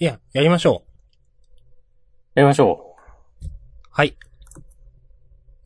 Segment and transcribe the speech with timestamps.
[0.00, 2.38] いや、やりましょう。
[2.38, 2.94] やりましょ
[3.90, 4.16] はい。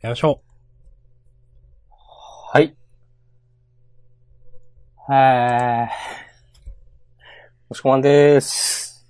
[0.01, 1.95] やりましょう。
[2.51, 2.75] はい。
[5.07, 5.89] はー。
[7.69, 9.07] おしこまんでーす。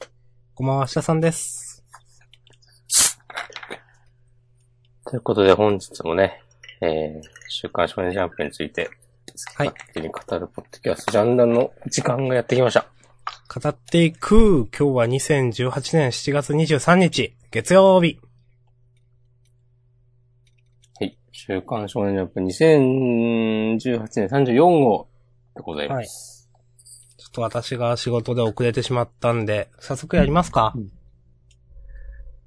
[0.00, 0.06] う。
[0.56, 1.84] こんばんは、下さんです。
[5.04, 6.42] ということで本日もね、
[6.80, 8.90] えー、週刊少年ジャンプについて、
[9.54, 12.91] はい勝手に語るポッドキャストジャンダンの時間がやってきました。
[13.60, 18.18] 語っていく、今日は2018年7月23日、月曜日。
[20.98, 21.18] はい。
[21.32, 25.06] 週刊少年ジャンプ2018年34号
[25.54, 26.48] でございます。
[27.18, 30.82] ちょっと私が仕事で遅れてしまったんで、早速やりますか、や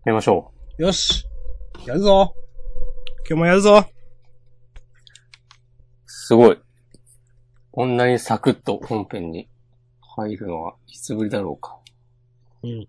[0.07, 1.27] りましょよし
[1.85, 2.33] やるぞ
[3.29, 3.85] 今日もやるぞう。
[6.07, 6.57] すごい。
[7.69, 9.47] こんなにサクッと本編に
[10.15, 11.77] 入るのはいつぶりだろうか。
[12.63, 12.87] うん。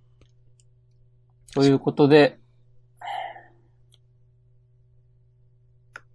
[1.55, 2.39] ということで、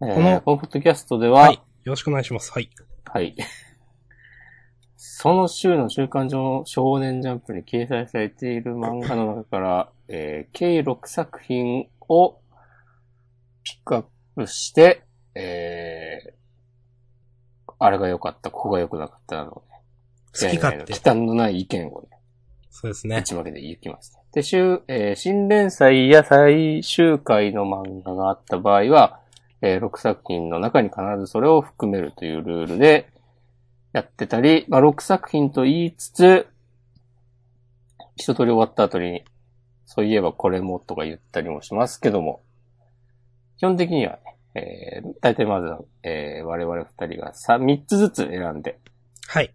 [0.02, 1.56] えーこのこのポッドキャストでは、はい。
[1.56, 2.52] よろしくお願いします。
[2.52, 2.70] はい。
[3.06, 3.36] はい。
[4.96, 12.40] その週の週刊上少年ジャンプに掲載されている漫画の中から、えー計6作品を
[13.64, 15.04] ピックアップして、
[15.36, 19.64] えー、あれが良かった、ここが良くなかったなど、
[20.40, 21.00] 好き勝手忌。
[21.00, 22.08] 憚のない意見をね、
[22.70, 23.20] そうですね。
[23.20, 24.22] 一幕で言いきますね。
[24.34, 29.20] で、週、えー新連載や最終回の漫画があった場合は、
[29.62, 33.10] えー6作品の中に必ずそれを含めるというルールで
[33.94, 36.48] やってたり、まあ、6作品と言いつつ、
[38.16, 39.26] 一通り終わった後に、
[39.86, 42.42] そういえばこれもとか言ったりもしますけども、
[43.58, 48.80] 基本的にはね、えー、大体まずは、えー我々二人がさ3つずつ選んで、
[49.28, 49.54] はい。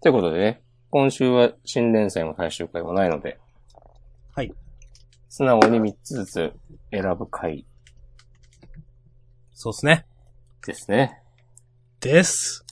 [0.00, 3.38] ということでね、今週は新連載も最終回もないので、
[4.34, 4.54] はい。
[5.28, 6.52] 素直に3つずつ
[6.90, 7.66] 選ぶ回
[9.52, 10.06] そうですね。
[10.64, 11.20] ですね。
[12.00, 12.64] です。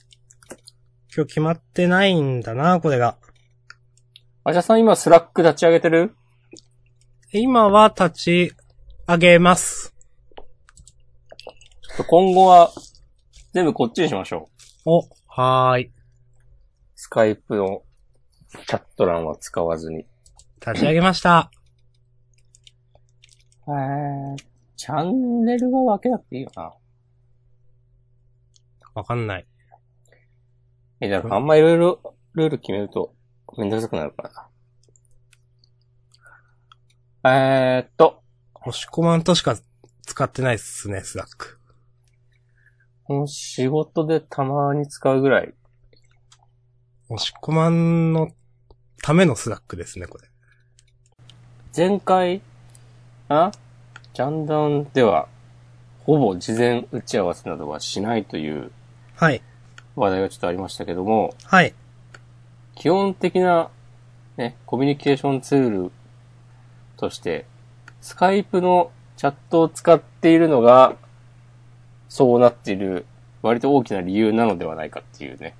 [1.13, 3.17] 今日決まってないんだな、これが。
[4.45, 6.15] あじゃさん今スラック立ち上げてる？
[7.33, 8.53] 今は立ち
[9.05, 9.93] 上げます。
[11.81, 12.71] ちょっと今後は
[13.53, 14.49] 全部こっちにしましょ
[14.85, 14.89] う。
[14.89, 15.91] お、はーい。
[16.99, 17.83] スカイプの
[18.65, 20.07] チャット欄は使わずに。
[20.59, 21.51] 立ち上げました。
[23.67, 24.35] えー、
[24.75, 26.73] チャンネルは分けなくていいよな。
[28.95, 29.45] わかんない。
[30.99, 33.13] え、だからあんまいろいろルール決めると
[33.59, 34.31] めんどくさくなるから
[37.23, 37.31] な。
[37.31, 38.23] えーっと、
[38.55, 39.55] 押し込まんとしか
[40.01, 41.59] 使ってないっすね、スラック。
[43.03, 45.53] この仕事でたまに使うぐらい。
[47.09, 48.31] 押し込まんの
[49.01, 50.27] ためのスラックですね、これ。
[51.75, 52.41] 前回、
[53.29, 53.51] あ
[54.13, 55.27] ジャンダンでは、
[55.99, 58.71] ほぼ事前打ち合わせなどはしないという
[59.15, 59.41] はい。
[59.95, 61.73] 話題がちょっとありましたけども、はい。
[62.75, 63.69] 基本的な、
[64.37, 65.91] ね、コミュニケーションツール
[66.97, 67.45] として、
[68.01, 70.95] スカイプのチャットを使っているのが、
[72.09, 73.05] そうなっている、
[73.41, 75.55] 割と大きな理由なのではないかっていうね、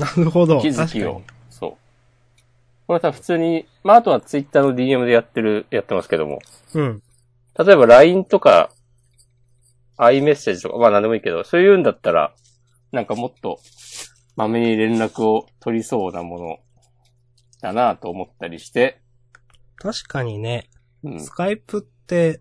[0.00, 0.60] なるほど。
[0.60, 1.22] 気づきを。
[1.50, 1.76] そう。
[2.86, 6.40] これさ、普通に、まあ、あとはツイッターの DM でやってる、やってますけども、
[6.74, 7.02] うん。
[7.58, 8.70] 例えば LINE とか、
[9.98, 12.34] iMessage とか、まあ何でもいいけど、そういうんだったら、
[12.92, 13.60] なんかもっと、
[14.36, 16.58] まめに連絡を取りそうなもの、
[17.60, 19.00] だなと思ったりして、
[19.76, 20.68] 確かにね、
[21.04, 21.30] うんス。
[21.30, 22.40] カイプって、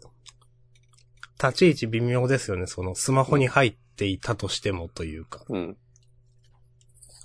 [1.42, 2.68] 立ち位置微妙ですよね。
[2.68, 5.46] そのスマホに入っていたとしてもというか。
[5.48, 5.78] うん。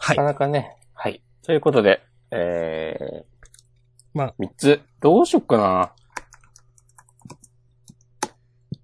[0.04, 0.28] はいなか。
[0.32, 1.22] なかね、はい。
[1.42, 3.24] ということで、えー、
[4.12, 4.82] まあ、三つ。
[5.00, 5.94] どうしよっかな。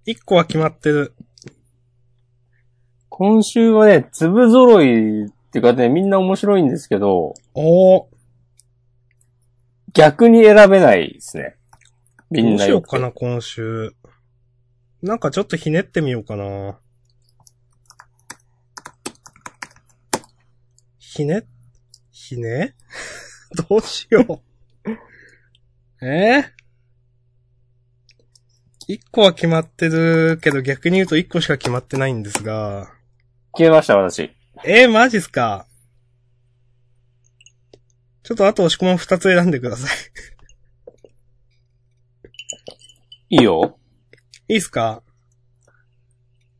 [0.03, 1.13] 一個は決まってる。
[3.09, 8.07] 今週はね、粒揃いっていうかね、みんな面白いんですけど、おー。
[9.93, 11.55] 逆に選べないですね。
[12.31, 13.93] みどうんなよくてしようかな、今週。
[15.03, 16.79] なんかちょっとひねってみようかな。
[21.13, 21.43] ひね？
[22.09, 22.73] ひね？
[23.69, 24.41] どうしよ
[26.01, 26.05] う。
[26.05, 26.45] え？
[28.87, 32.93] 一個は決まってるけど逆に言うと一個しか決まってないんですが。
[33.53, 34.31] 決めました、私。
[34.63, 35.67] えー、マジっすか？
[38.23, 39.93] ちょっとあと押し込まん二つ選んでくださ
[43.29, 43.35] い。
[43.35, 43.77] いいよ。
[44.47, 45.03] いいっすか？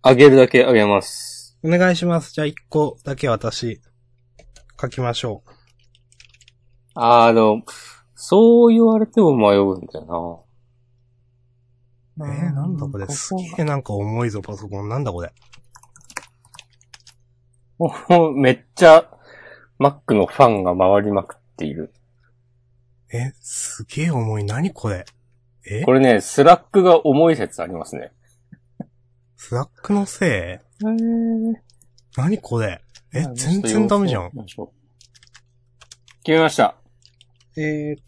[0.01, 1.57] あげるだけあげます。
[1.63, 2.33] お願いします。
[2.33, 3.79] じゃあ一個だけ私、
[4.81, 5.51] 書きましょう。
[6.95, 7.61] あの、
[8.15, 10.45] そう言われても迷うんだよ
[12.19, 12.51] えな。
[12.51, 13.07] ー、なんだこれ。
[13.07, 14.89] すげえなんか重いぞ、パソコン。
[14.89, 15.31] なんだこれ。
[17.77, 17.93] も
[18.29, 19.09] うめっちゃ
[19.79, 21.93] Mac のファンが回りまくっている。
[23.13, 24.43] え、すげえ重い。
[24.43, 25.05] 何これ。
[25.65, 25.83] え？
[25.83, 28.11] これね、スラックが重い説ありますね。
[29.35, 31.53] スラックのせへー。
[31.53, 31.57] い
[32.17, 32.81] 何これ？
[33.13, 34.31] え、全然ダメじゃん。。
[34.31, 34.67] 決
[36.27, 36.75] めました。
[37.57, 38.03] えー、っ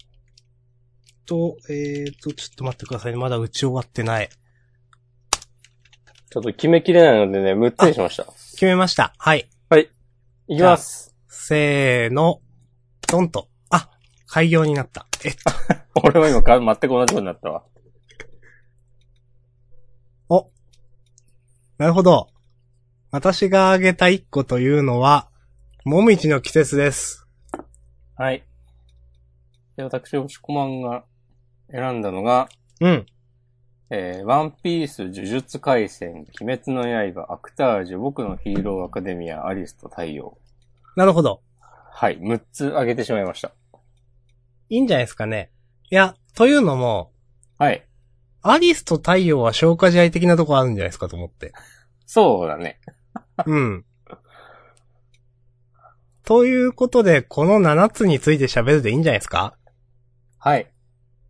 [1.26, 3.18] と、えー、っと、ちょっと待ってくださいね。
[3.18, 4.28] まだ打ち終わってない。
[6.30, 8.24] ちょっと決めきれないのでね、6つにしました。
[8.24, 9.14] 決めました。
[9.18, 9.48] はい。
[10.46, 11.14] いきます。
[11.28, 12.40] せーの、
[13.08, 13.48] ドンと。
[13.70, 13.90] あ、
[14.26, 15.06] 開業になった。
[15.24, 15.40] えっと、
[16.02, 17.64] 俺は今か全く同じことになったわ。
[21.78, 22.28] なるほど。
[23.14, 25.28] 私が挙げた一個というのは、
[25.84, 27.28] もみじの季節です。
[28.16, 28.42] はい。
[29.76, 31.04] で、私、押し込まんが
[31.70, 32.48] 選んだのが、
[32.80, 33.06] うん。
[33.88, 36.82] えー、ワンピース、呪術回戦、鬼滅の
[37.12, 40.36] 刃、アクタージュ、僕のヒーローアカデミア、アリスと太陽。
[40.96, 41.40] なるほど。
[41.92, 43.52] はい、6つ挙げてしまいました。
[44.70, 45.52] いいんじゃないですかね。
[45.88, 47.12] いや、というのも、
[47.58, 47.86] はい。
[48.42, 51.52] アリスと太陽は消化試合的なとこあるんじゃないですかと思って。
[52.06, 52.80] そうだね。
[53.46, 53.84] うん。
[56.24, 59.56] ということで、この7つについて喋るでいいんじゃないですか？
[60.38, 60.70] はい。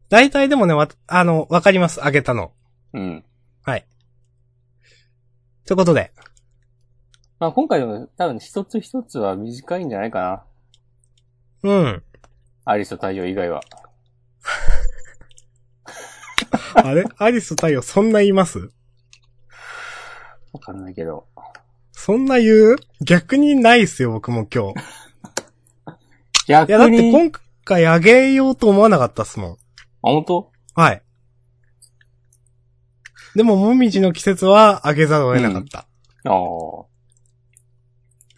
[0.08, 2.04] 大体でもね、わ、あの、わかります。
[2.04, 2.52] あげたの。
[2.92, 3.24] うん。
[3.64, 3.86] はい。
[5.66, 6.12] ということで、
[7.40, 10.46] まあ、今回でも多分一つ一つは短いんじゃないか
[11.64, 11.70] な。
[11.70, 12.02] うん。
[12.64, 13.62] アリスと太陽以外は。
[16.76, 17.04] あれ？
[17.16, 18.70] アリスと太陽そんな言います？
[20.52, 21.26] わかんないけど。
[22.04, 22.76] そんな言う？
[23.00, 24.80] 逆にないっすよ、僕も今日。
[26.46, 26.68] 逆に。
[26.68, 27.32] いや、だって今
[27.64, 29.52] 回あげようと思わなかったっすもん。
[29.52, 29.56] あ、
[30.02, 30.52] 本当？
[30.74, 31.02] はい。
[33.34, 35.78] でも、もみじの季節はあげざるを得なかった。
[35.78, 35.86] あ
[36.30, 36.84] あ。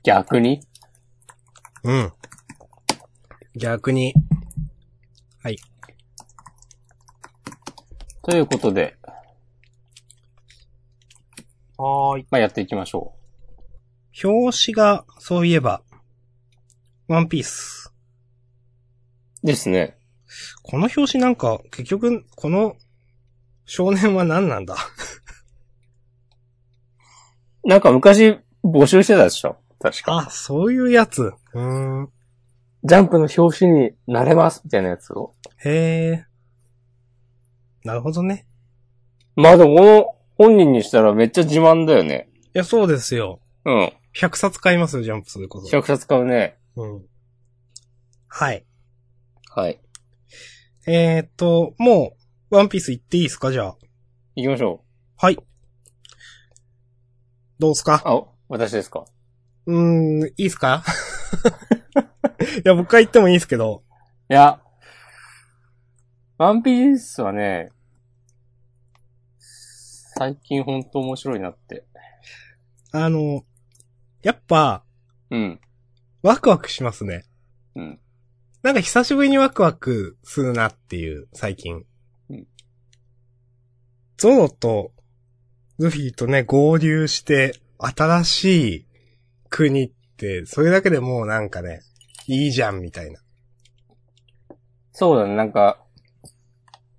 [0.04, 0.60] 逆に？
[1.82, 2.12] うん。
[3.56, 4.14] 逆に。
[8.22, 8.96] ということで、
[11.76, 12.26] はーい。
[12.30, 13.15] まあ、やっていきましょ
[14.24, 15.82] 表紙が、そういえば、
[17.08, 17.92] ワンピース。
[19.42, 19.46] う。
[19.46, 19.98] ですね。
[20.62, 22.76] この表紙なんか、結局、この
[23.64, 24.76] 少年は何なんだ？
[27.64, 29.56] なんか昔募集してたでしょ？
[29.80, 30.18] 確か。
[30.18, 31.22] あ、そういうやつ。
[31.22, 32.08] うーん。
[32.84, 35.34] ジャンプの表紙になれますみたいなやつを。
[35.64, 36.24] へえ。
[37.82, 38.46] なるほどね。
[39.34, 42.28] まあでもこの本人にしたらめっちゃ自慢だよね。
[42.54, 43.40] いや、そうですよ。
[43.64, 43.92] うん。
[44.20, 45.76] 100冊買いますよ、ジャンプそれこそ。
[45.76, 46.58] 100冊買うね。
[46.76, 47.06] うん。
[48.28, 48.64] はい。
[49.54, 49.80] はい。
[50.86, 52.16] えー、っと、も
[52.50, 53.76] う、ワンピース行っていいですかじゃあ。
[54.36, 54.84] 行きましょ
[55.16, 55.38] はい。
[57.58, 58.02] どうすか？
[58.04, 58.08] う。
[58.08, 59.04] あ、私ですか？
[59.66, 60.84] うーん、いいですか？
[62.64, 63.82] いや、僕は言ってもいいですけど。
[64.30, 64.60] いや、
[66.38, 67.70] ワンピースはね、
[70.18, 71.84] 最近ほんと面白いなって。
[72.92, 73.44] あの、
[74.22, 74.84] やっぱ、
[75.30, 75.60] うん。
[76.22, 77.24] ワクワクしますね。
[77.74, 78.00] うん。
[78.62, 81.84] なんか久しぶりにワクワクするなっていう、最近。
[82.30, 82.46] うん
[84.18, 84.92] ゾロと、
[85.78, 88.86] ルフィとね、合流して、新しい
[89.50, 91.82] 国って、それだけでもうなんかね、
[92.26, 93.20] いいじゃん、みたいな。
[94.92, 95.78] そうだね、なんか、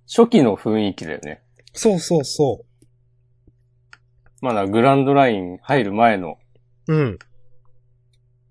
[0.06, 1.42] 初期の雰囲気だよね。
[1.72, 2.64] そうそうそ
[4.40, 6.38] まだグランドライン入る前の、
[6.88, 6.94] う。
[6.94, 7.18] うん。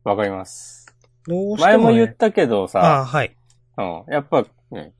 [0.04, 0.86] わかります。
[1.28, 1.78] どうしても、ね。
[1.78, 3.36] 前も言ったけどあさ、あ、はい。
[3.78, 4.04] うん。
[4.08, 4.94] やっぱね、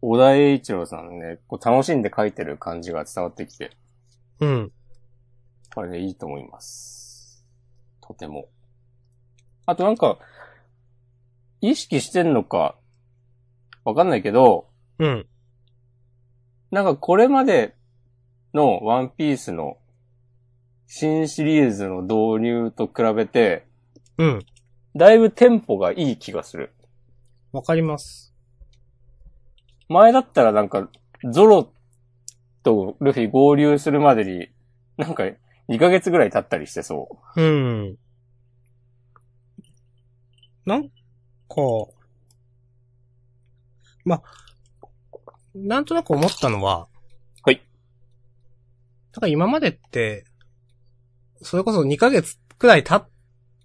[0.00, 3.70] 小田栄一郎さんね、こう楽しんで書いてる感じが伝わってきて、
[4.40, 4.72] うん。
[5.74, 7.44] これでいいと思います。
[8.00, 8.48] とても。
[9.66, 10.18] あとなんか、
[11.60, 12.76] 意識してんのか、
[13.84, 14.68] わかんないけど、
[14.98, 15.26] うん。
[16.70, 17.74] なんかこれまで
[18.52, 19.78] のワンピースの
[20.96, 23.66] 新シリーズの導入と比べて、
[24.16, 24.46] うん。
[24.94, 26.72] だいぶテンポがいい気がする。
[27.50, 28.32] わかります。
[29.88, 30.88] 前だったらなんか、
[31.32, 31.72] ゾロ
[32.62, 34.46] とルフィ合流するまでに、
[34.96, 35.24] なんか
[35.68, 37.98] 2ヶ月ぐらい経ったりしてそうん。
[40.64, 40.90] なんか、
[44.04, 44.22] ま、
[45.56, 46.86] なんとなく思ったのは、
[47.42, 47.56] はい。
[49.10, 50.26] だから今までって、
[51.44, 53.06] それこそ2ヶ月くらい経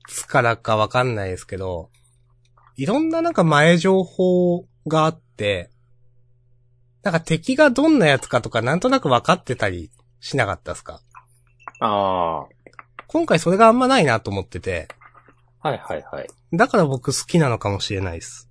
[0.08, 1.90] つからかわかんないですけど、
[2.76, 5.72] いろんななんか前情報があって、
[7.04, 11.02] なんか敵がどんなやつかとかなんとなく分かってたりしなかったですか？
[11.80, 12.48] ああ。
[13.08, 14.90] 今回それがあんまないなと思ってて、
[15.62, 16.28] はいはいはい。
[16.54, 18.50] だから僕好きなのかもしれないです。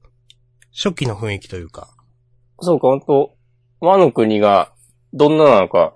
[0.74, 1.94] 初期の雰囲気というか。
[2.60, 3.36] そうか、ほんと、
[3.80, 4.72] 和の国が
[5.12, 5.94] どんななのか、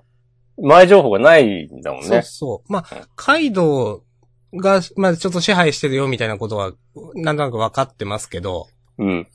[0.58, 2.22] 前情報がないんだもんそうね。
[2.22, 2.72] そう。
[2.72, 4.04] まあ、カイド
[4.52, 6.72] ウが、まあちょっと支配してるよみたいなことは、
[7.14, 8.68] なんとなく分かってますけど、
[8.98, 9.28] うん。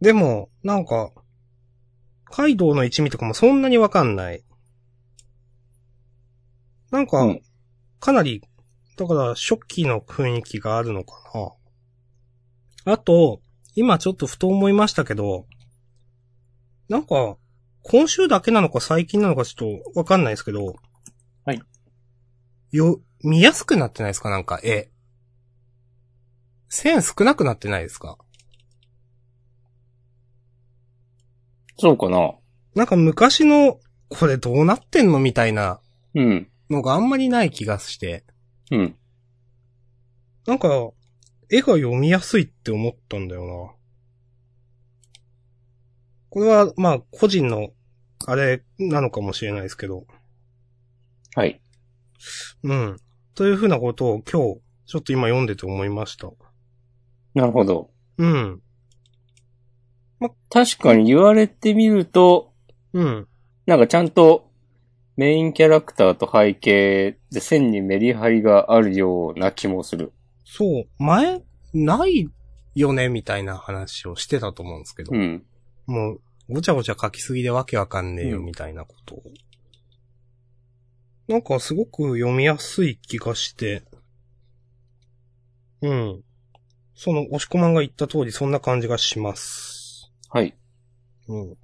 [0.00, 1.12] でも、なんか、
[2.26, 4.44] カイドウの一味とかもそんなにわかんない。
[6.90, 7.42] なんか、うん
[8.04, 8.42] かなり、
[8.98, 11.14] だから初期の雰囲気があるのか
[12.84, 12.92] な。
[12.92, 13.40] あと、
[13.74, 15.46] 今ちょっとふと思いましたけど、
[16.90, 17.38] なんか、
[17.86, 20.74] 今週だけなのか最近なのかちょっとわかんないですけど、
[21.44, 21.60] はい。
[22.72, 24.30] よ、見やすくなってないですか？
[24.30, 24.90] なんか絵。
[26.68, 28.16] 線少なくなってないですか？
[31.78, 32.32] そうかな。
[32.74, 35.80] なんか昔の、これどうなってんのみたいな
[36.14, 36.48] うん。
[36.70, 38.24] のがあんまりない気がして、
[38.70, 38.96] うん。
[40.46, 40.68] なんか、
[41.50, 43.83] 絵が読みやすいって思ったんだよな。
[46.34, 47.68] これは、まあ、個人の、
[48.26, 50.04] あれなのかもしれないですけど、
[51.36, 51.60] はい。
[52.64, 52.96] うん。
[53.36, 56.32] というふうなことを今日、ちょっと今読んでて思いました。
[57.34, 57.92] なるほど。
[58.18, 58.60] うん。
[60.50, 62.52] 確かに言われてみると、
[62.92, 63.28] うん。
[63.66, 64.50] なんかちゃんと
[65.16, 70.12] メインキャラクターと背景で線にメリハリがあるような気もする。
[70.44, 70.86] そう。
[70.98, 72.28] 前、ない
[72.74, 73.08] よね？
[73.08, 75.12] みたいな話をしてたと思うんですけど。
[75.14, 75.44] うん。
[75.86, 79.22] もう、ごちゃごちゃ書きすぎでわけわかんねえよ、うんみたいなことを。
[81.26, 83.82] なんかすごく読みやすい気がして、
[85.80, 86.22] うん。
[86.94, 90.12] その、押し込まんが言った通りそんな感じがします。
[90.30, 90.54] はい。
[91.28, 91.56] うん。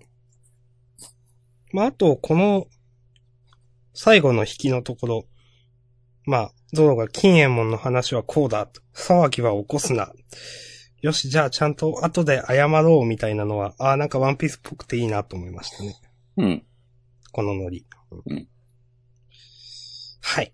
[1.73, 2.67] まあ、あと、この、
[3.95, 5.27] 最後の引きのところ、
[6.25, 10.12] まあ、ゾロが金右衛門の話はこうだ、騒ぎは起こすな。
[11.02, 15.97] よし、じゃあちゃんと後で謝ろうみたいなのは、ああ、なんかワンピースっぽくていいなと思いましたね。
[16.37, 16.66] うん。
[17.33, 17.87] このノリ。
[18.26, 18.49] うん
[20.23, 20.52] はい。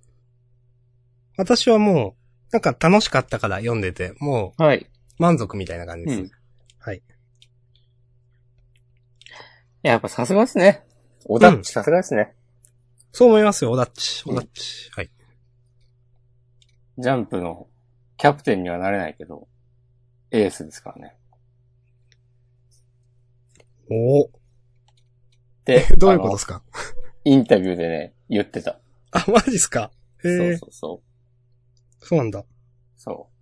[1.36, 2.16] 私はも
[2.50, 4.78] う、なんか楽しかったから読んでて、もはい。
[4.78, 4.86] う
[5.18, 6.20] 満足みたいな感じです。
[6.20, 6.30] うん
[6.78, 7.02] はい。
[9.82, 10.84] やっぱさすがですね。
[11.24, 12.34] オタッチさすがですね。
[13.10, 14.22] そう思いますよ、オダッチ。
[14.26, 14.90] オダッチ。
[14.94, 15.10] はい。
[16.98, 17.66] ジャンプの
[18.16, 19.48] キャプテンにはなれないけど、
[20.30, 21.16] エースですからね。
[23.90, 24.30] おお
[25.64, 26.62] で、どういうことですか？
[27.25, 28.78] インタビューでね、言ってた。
[29.12, 29.90] あ、マジっすか？
[30.25, 31.02] へそうえ、そうそ
[32.00, 32.04] う。
[32.04, 32.45] そうなんだ。
[32.97, 33.37] そう。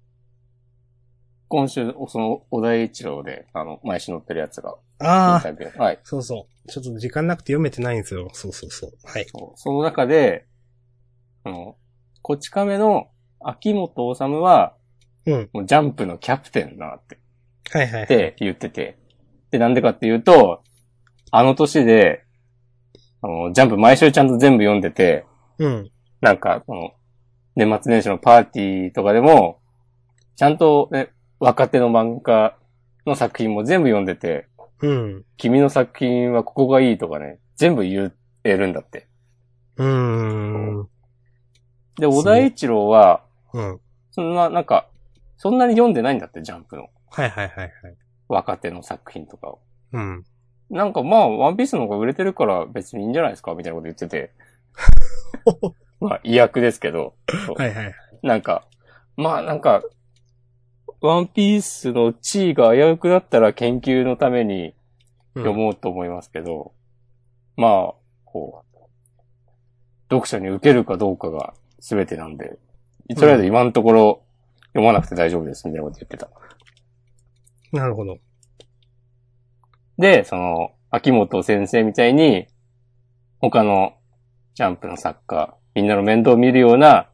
[1.48, 5.78] 今週、その、小田栄一郎で、あの、毎週載ってるやつが、インああ、タビュー。
[5.78, 6.00] はい。
[6.02, 6.68] そうそう。
[6.68, 8.28] ちょっと時間なくて読めてないんですよ。
[8.32, 8.92] そうそうそう。
[9.04, 9.26] はい。
[9.28, 10.46] そうその中で、
[11.44, 11.76] あの、
[12.22, 13.10] こち亀の
[13.40, 14.76] 秋元治は、
[15.26, 15.50] うん。
[15.52, 17.18] もうジャンプのキャプテンだなって、
[17.70, 18.02] はいはい。
[18.04, 18.98] って言ってて。
[19.50, 20.62] で、なんでかっていうと、
[21.30, 22.24] あの年で、
[23.22, 25.24] あの、ジャンプ毎週ちゃんと全部読んでて、
[25.58, 25.90] うん。
[26.20, 26.92] なんか、この、
[27.56, 29.60] 年末年始のパーティーとかでも、
[30.36, 32.56] ちゃんとね、若手の漫画
[33.06, 34.48] の作品も全部読んでて、
[34.80, 35.24] うん。
[35.36, 38.12] 君の作品はここがいいとかね、全部言
[38.44, 39.08] えるんだって。
[39.76, 40.88] うーん。
[41.96, 43.80] で、小田栄一郎は、うん。
[44.10, 44.88] そんな、なんか、
[45.36, 47.72] そんなに読んでないんだって、ジャンプのはいはいはいはい。
[48.28, 49.60] 若手の作品とかを。
[49.92, 50.24] うん。
[50.70, 54.32] なんかまあ、ワンピースの方が売れてるから別にいいんじゃないですかみたいなこと言ってて。
[56.00, 57.14] まあ、意訳ですけど。
[57.56, 57.94] はいはい。
[58.22, 58.66] なんか、
[59.16, 59.82] まあなんか、
[61.00, 64.74] ワンピースの地位が危うくなったら研究のために
[65.34, 66.72] うん読もうと思いますけど、
[67.56, 68.78] まあ、こう、
[70.08, 72.58] 読者に受けるかどうかが全てなんで、
[73.16, 74.23] とりあえず今のところ
[74.74, 76.28] 読まなくて大丈夫ですみたいなこと言ってた。
[77.72, 78.18] なるほど。
[79.98, 82.46] で、その、秋元先生みたいに、
[83.40, 83.94] 他の
[84.54, 87.08] ジャンプの作家、みんなの面倒を見るような、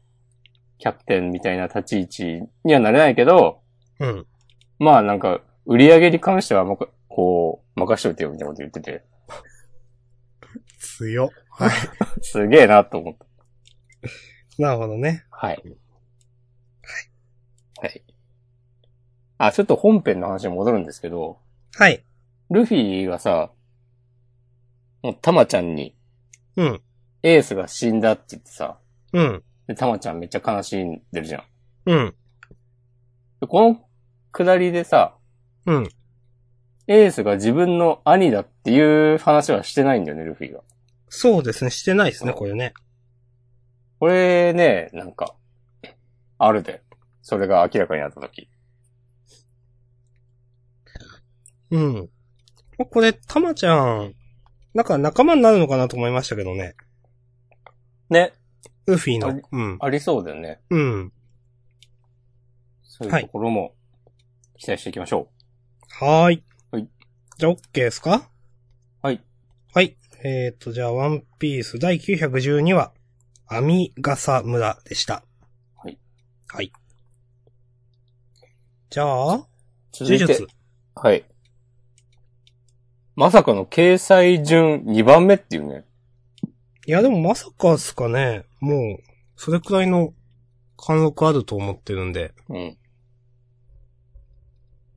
[0.77, 2.03] キャプテンみたいな立ち位
[2.39, 3.61] 置にはなれないけど、
[3.99, 4.25] うん。
[4.79, 6.65] まあなんか、売り上げに関しては
[7.07, 9.03] こう、任しといてよみたいなこと言ってて、
[10.79, 11.29] 強。
[11.51, 11.71] はい。
[12.21, 13.25] すげえなと思った。
[14.57, 15.25] なるほどね。
[15.29, 15.63] はい。
[17.81, 18.03] はい。
[19.39, 21.39] あ、ちょっと本編の話に戻るんですけど、
[21.73, 22.03] はい。
[22.51, 23.51] ルフィがさ、
[25.01, 25.95] もうタマちゃんに、
[26.57, 26.81] うん。
[27.23, 28.77] エースが死んだって言ってさ、
[29.13, 29.43] うん。
[29.65, 31.43] で、タマちゃんめっちゃ悲しんでるじゃん。
[31.87, 32.15] うん。
[33.41, 33.79] でこの
[34.31, 35.17] 下りでさ、
[35.65, 35.89] うん。
[36.87, 40.61] エースが自分の兄だっていう話はしてないんだよね、ルフィが。
[41.09, 42.73] そうですね、してないですね、うんこれね。
[43.99, 45.35] これね、なんか、
[46.37, 46.83] あるで。
[47.21, 48.49] それが明らかになったとき。
[51.71, 52.09] うん。
[52.89, 54.13] これ、たまちゃん、
[54.73, 56.75] なんか仲間になるのかなと思いましたけどね。
[58.09, 58.33] ね。
[58.87, 59.39] ルフィの。
[59.51, 59.77] うん。
[59.79, 60.61] ありそうだよね。
[60.69, 61.13] うん。
[62.83, 63.75] そういうところも、
[64.57, 65.29] 期待していきましょ
[65.89, 66.43] はーい。
[66.71, 66.89] はい。
[67.37, 68.29] じゃあ、OK ですか？
[69.01, 69.23] はい。
[69.73, 69.97] はい。
[70.23, 72.93] えーと、じゃあ、ワンピース第912話、
[73.47, 75.23] アミガサ村でした。
[75.75, 75.99] はい。
[76.47, 76.71] はい。
[78.91, 79.47] じゃあ、う。
[79.93, 80.47] 続いて呪術。。
[80.95, 81.23] はい。
[83.15, 85.85] まさかの掲載順2番目っていうね。
[86.85, 88.43] いや、でもまさかっすかね。
[88.59, 89.03] もう、
[89.37, 90.13] それくらいの
[90.75, 92.77] 貫禄あると思ってるんで、うん。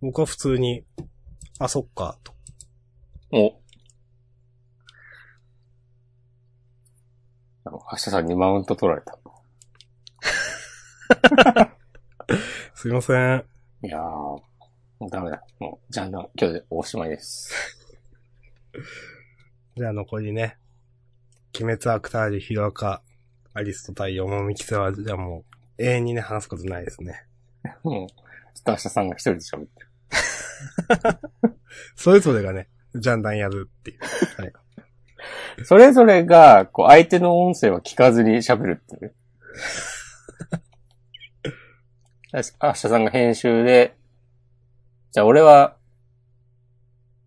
[0.02, 0.82] 僕は普通に、
[1.60, 2.34] あ、そっか、と。
[3.30, 3.60] お。
[7.64, 9.16] あの橋田さんにマウント取られた。
[12.74, 13.53] すいません。
[13.84, 14.40] いやー、も
[15.02, 15.44] うダメだ。
[15.60, 17.52] もう、じゃあな、今日でおしまいです。
[19.76, 20.56] じゃあ残りね。
[21.54, 23.02] 鬼滅アクタージュ、ヒロアカ、
[23.52, 25.44] アリスト対ヨモミキセは、じゃあも
[25.78, 27.26] う、永遠にね、話すことないですね。
[27.84, 29.88] もう、ちょっと明日さんが一人で喋ってる。
[31.94, 34.00] それぞれがね、ジャンダンやるっていう。
[34.40, 34.52] はい。
[35.64, 39.14] それぞれが、こう、相手の音声は聞かずに喋るっていう。
[42.34, 43.94] 明日さんが編集で、
[45.12, 45.76] じゃあ俺は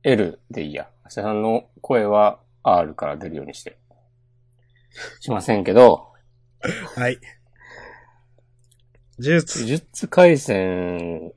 [0.04, 0.90] L でいいや。
[1.06, 3.78] 明日さんの声は R から出るようにして。
[5.22, 6.12] しませんけど、
[6.98, 7.20] はい。
[9.18, 9.60] 呪術。
[9.60, 11.32] 呪術回戦、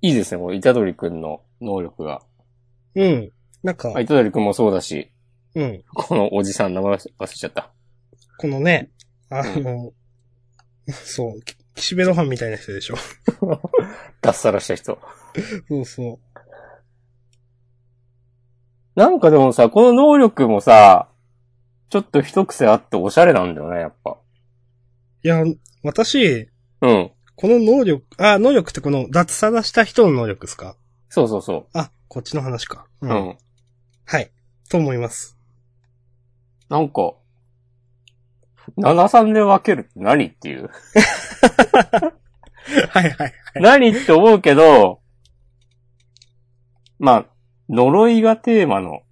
[0.00, 2.20] いいですね、これ、イタドリくんの能力が。
[2.96, 3.30] うん。
[3.62, 5.12] なんかあ、イタドリくんもそうだし、
[5.54, 5.84] うん。
[5.94, 7.70] このおじさん名前忘れちゃった。
[8.38, 8.90] このね、
[9.30, 9.92] あの、
[10.90, 12.96] そう、き岸辺露伴みたいな人でしょ。
[14.22, 14.98] 脱サラした人。
[15.68, 16.18] そうそう。
[18.98, 21.08] なんかでもさ、この能力もさ、
[21.90, 24.16] ちょっと一癖あっておしゃれなんだよね、やっぱ。
[25.22, 25.44] いや、
[25.82, 26.48] 私、
[26.80, 27.12] うん。
[27.36, 30.76] この能力、あ、能力ってこの脱サラした人の能力ですか？
[31.10, 32.86] そうそうそあ、こっちの話か。
[33.02, 33.10] うう。
[33.10, 33.38] うん。
[34.06, 34.30] はい。
[34.70, 35.36] と思います。
[36.70, 37.12] なんか、
[38.78, 40.70] 7-3で分けるって何っていう？
[42.90, 43.32] はいはいはい。
[43.56, 45.00] 何って思うけど、
[46.98, 47.26] まあ、
[47.68, 49.02] 呪いがテーマの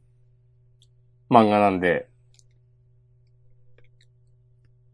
[1.31, 2.09] 漫画なんで、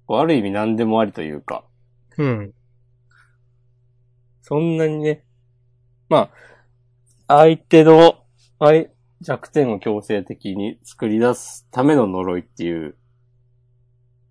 [0.09, 1.64] ある意味何でもありというか、
[2.18, 2.53] うん。
[4.42, 5.24] そんなにね、
[6.09, 6.31] ま
[7.29, 8.24] あ、相手の、
[8.59, 8.88] 相
[9.20, 12.96] 弱点を強制的に作り出すための呪いっていう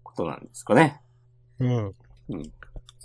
[0.03, 1.01] ことなんですかね。
[1.59, 1.95] うん。
[2.29, 2.51] うん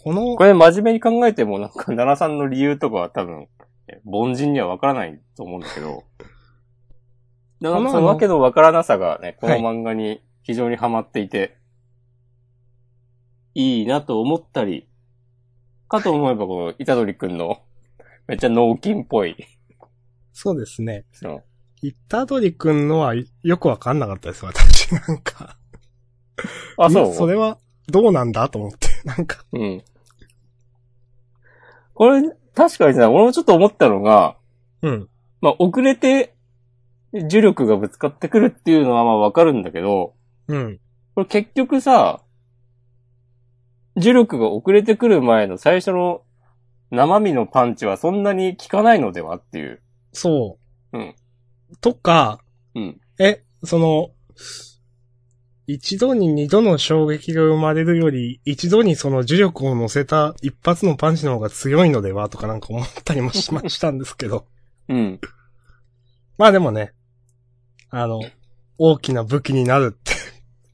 [0.04, 3.48] このこ、れ真面目に考えてもなんか奈良さんの理由とかは多分、
[3.88, 6.04] え凡人にはわからないと思うんだけど、
[7.60, 11.56] なんかそのわけのわからなさがね、このはい漫画に非常にハマっていて、
[13.54, 14.86] いいなと思ったり、
[15.88, 17.62] かと思えばこの、イタドリくんの、
[18.26, 19.36] めっちゃ脳筋っぽい、
[20.34, 21.06] そうですね。
[21.12, 21.42] その、
[21.80, 24.92] イタドリくんのはよくわかんなかったです、私。
[24.92, 25.56] なんか。
[26.76, 27.14] あ、そう？
[27.14, 28.88] それは、どうなんだと思って。
[29.04, 29.44] なんか。
[29.52, 29.82] うん。
[31.94, 32.22] これ、
[32.54, 34.36] 確かにさ、俺もちょっと思ったのが、
[34.82, 35.08] うん。
[35.40, 36.34] まあ、遅れて、
[37.28, 40.14] 重力がぶつかってくるっていうのはまあわかるんだけど、
[40.48, 40.80] うん。
[41.14, 42.22] これ結局さ、
[43.96, 46.22] 重力が遅れてくる前の最初の
[46.90, 49.80] 生身のパンチはそんなに効かないのではっていう。
[50.12, 50.58] そ
[50.92, 50.98] う。
[50.98, 51.14] うん。
[51.80, 52.40] とか、
[52.74, 53.00] うん。
[53.18, 54.10] え、その、
[55.66, 64.46] 一度に二度の衝撃が生まれるより、一度にその呪力を乗せた一発のパンチの方が強いのではとかなんか思ったりもしましたんですけど。
[64.88, 65.20] うん。
[66.36, 66.92] まあでもね、
[67.90, 68.20] あの、
[68.76, 70.12] 大きな武器になるって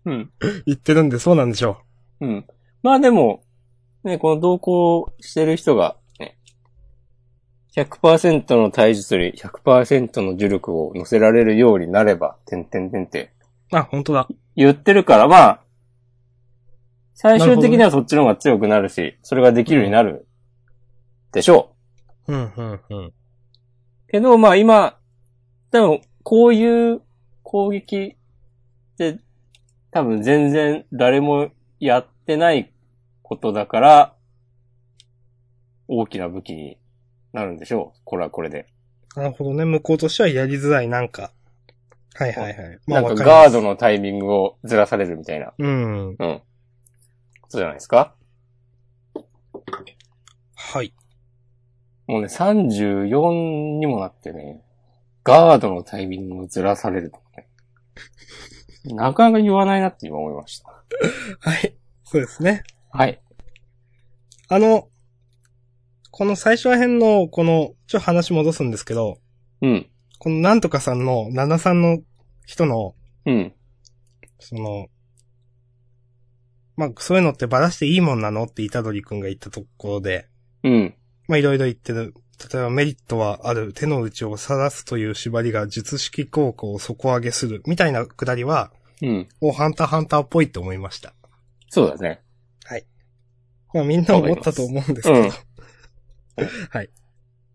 [0.06, 0.30] うん。
[0.66, 1.82] 言ってるんでそうなんでしょ
[2.20, 2.46] うん。
[2.82, 3.44] まあでも、
[4.04, 6.38] ね、この同行してる人が、ね、
[7.76, 13.32] 100%の体術に100%の呪力を乗せられるようになれば、てんてんてんって
[13.72, 13.76] う。
[13.76, 14.28] あ、本当だ。
[14.60, 15.60] 言ってるから、まあ、
[17.14, 20.26] 最終的にはそっちの方が強くなるし、それができるようになる
[21.32, 21.74] でしょ
[22.28, 22.32] う。
[22.34, 23.12] うん、うん、うん。
[24.08, 24.98] けど、まあ今、
[25.70, 27.00] 多分、こういう
[27.42, 28.16] 攻撃
[28.92, 29.18] って、
[29.92, 32.70] 多分全然誰もやってない
[33.22, 34.14] ことだから、
[35.88, 36.78] 大きな武器に
[37.32, 38.00] なるんでしょう。
[38.04, 38.66] これはこれで。
[39.16, 39.64] なるほどね。
[39.64, 41.32] 向こうとしてはやりづらい、なんか。
[42.14, 42.78] はいはいはい。
[42.86, 45.52] なんかガードのタイミングをずらされるみたいな。
[45.58, 46.08] うん。
[46.10, 46.16] うん。
[47.48, 48.14] そうじゃないですか？
[50.54, 50.92] はい。
[52.06, 54.62] もうね、34にもなってね、
[55.24, 57.48] ガードのタイミングをずらされるとかね。
[58.84, 60.68] なかなか言わないなって今思いました。
[61.40, 61.76] はい。
[62.04, 62.62] そうですね。
[62.90, 63.20] はい。
[64.48, 64.88] あの、
[66.10, 69.18] この最初ら辺の、この、ちょっと話戻すんですけど、
[69.62, 69.89] うん。
[70.20, 71.98] このなんとかさんの、七さんの
[72.46, 72.94] 人の、
[73.26, 73.52] うん。
[74.38, 74.86] その、
[76.76, 80.28] まあ、そういうのってばらしていいもんなのって板取くんが言ったところで、
[80.62, 80.94] うん。
[81.26, 82.14] まあ、いろいろ言ってる。
[82.52, 88.70] 例えばメリットはある手の内を晒すという縛りが術式効果を底上げするみたいなくだりは、
[89.02, 89.28] うん。
[89.40, 91.12] お、ハンターハンターっぽいって思いました。
[91.68, 92.22] そうだね。
[93.72, 95.20] まあみんな思ったと思うんですけど。
[95.20, 95.30] うん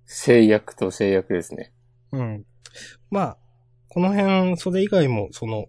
[0.07, 1.73] 制約と制約ですね。
[2.11, 2.45] うん。
[3.09, 3.37] まあ、
[3.89, 5.67] この辺、それ以外も、その、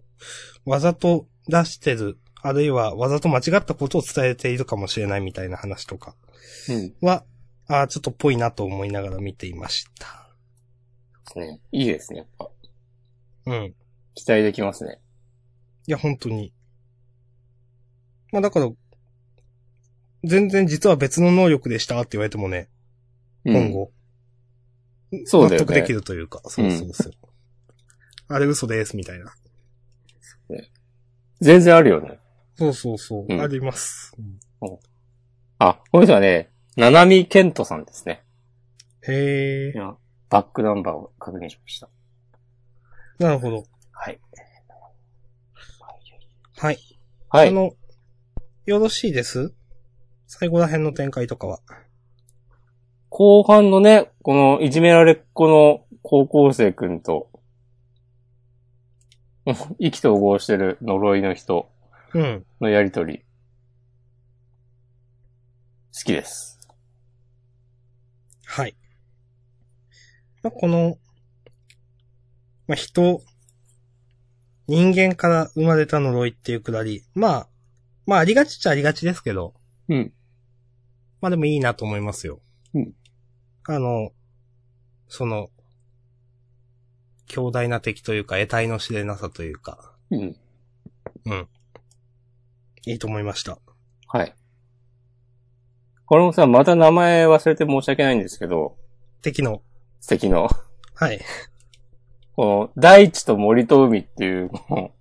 [0.65, 6.15] わざと出してる、あるいはわざと間違ったことを伝えているかもしれないみたいな話とか
[6.69, 6.93] うん。
[7.01, 7.23] は、
[7.67, 10.27] ああ、ちょっとぽいなと思いながら見ていました。
[11.39, 11.59] ね。
[11.71, 12.49] いいですね、やっぱ。
[13.45, 13.73] うん。
[14.15, 14.99] 期待できますね。
[15.87, 16.53] いや、本当に。
[18.31, 18.69] まあだから、
[20.23, 22.69] 全然実は別の能力でしたって言われてもね、
[23.45, 23.91] うん今後。
[25.25, 27.13] そうだよね納得できるというか、そうそうそう。
[28.27, 29.33] あれ嘘です、みたいな。
[31.39, 32.19] 全然あるよね。
[32.55, 34.15] そうそうそう、うんあります。
[35.59, 38.23] あ、この人はね、ななみけんとさんですね。
[39.07, 39.95] へえい、や、
[40.29, 41.89] バックナンバーを確認しました。
[43.19, 43.65] なるほど。
[43.91, 44.19] はい。
[46.57, 46.79] はい。
[47.29, 47.49] はい。
[47.49, 47.73] あの、
[48.65, 49.53] よろしいです？
[50.25, 51.59] 最後ら辺の展開とかは。
[53.09, 57.29] 後半のね、このいじめられっ子の高校生くんと、
[59.79, 61.69] 意気投合してる呪いの人
[62.13, 62.45] うん。
[62.59, 63.23] のやりとり。
[65.93, 66.59] 好きです。
[68.45, 68.75] はい。
[70.43, 70.97] まあ、この、
[72.67, 73.21] まあ、人、
[74.67, 77.03] 人間から生まれた呪いっていうくだり。
[77.13, 77.49] まあ、
[78.05, 79.53] まあ、ありがちっちゃありがちですけど。
[79.89, 80.13] うん。
[81.21, 82.41] まあでもいいなと思いますよ。
[82.73, 82.93] うん。
[83.65, 84.11] あの、
[85.07, 85.49] その、
[87.27, 89.93] 強大な敵というか、得体の知れなさというか、
[91.25, 91.47] うん。
[92.85, 93.59] いいと思いました。
[94.07, 94.33] はい。
[96.05, 98.77] これもさ、また名前忘れて申し訳ないんですけど、
[99.21, 99.61] 敵の、
[99.99, 100.47] 素敵の、
[100.93, 101.19] はい。
[102.37, 104.93] この、大地と森と海っていう、 こ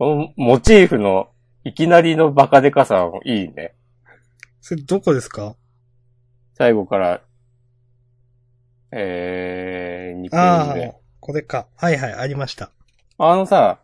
[0.00, 1.30] のモチーフの、
[1.64, 3.74] いきなりのバカでかさもいいね。
[4.60, 5.56] それどこですか？
[6.58, 7.20] 最後から、
[8.90, 11.68] えー、2ページで。、これか。
[11.76, 12.72] はいはい、ありました。
[13.16, 13.78] あのさ、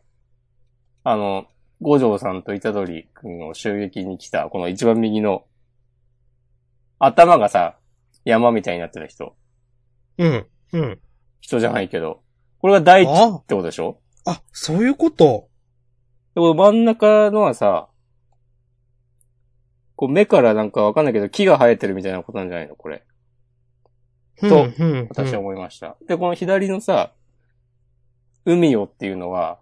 [1.05, 1.47] あの、
[1.81, 5.45] 五条さんと虎杖くんを襲撃に来た、この一番右の、
[6.99, 7.77] 頭がさ、
[8.25, 9.37] 山みたいになってた人。
[10.19, 10.99] うん、うん。
[11.41, 12.23] 人じゃないけど。
[12.59, 14.01] これが大地あってことでしょ？
[14.25, 15.49] あ、そういうこと
[16.35, 17.89] で、この真ん中のはさ、
[19.97, 22.77] こう目からなんかわかんないけど木が生えてるみたいなことなんじゃないの？
[22.77, 23.05] これ。
[24.43, 25.09] うんそううん、うん。
[25.09, 25.97] 私は思いました。
[26.09, 27.13] で、この左のさ、
[28.45, 29.61] 海よっていうのは、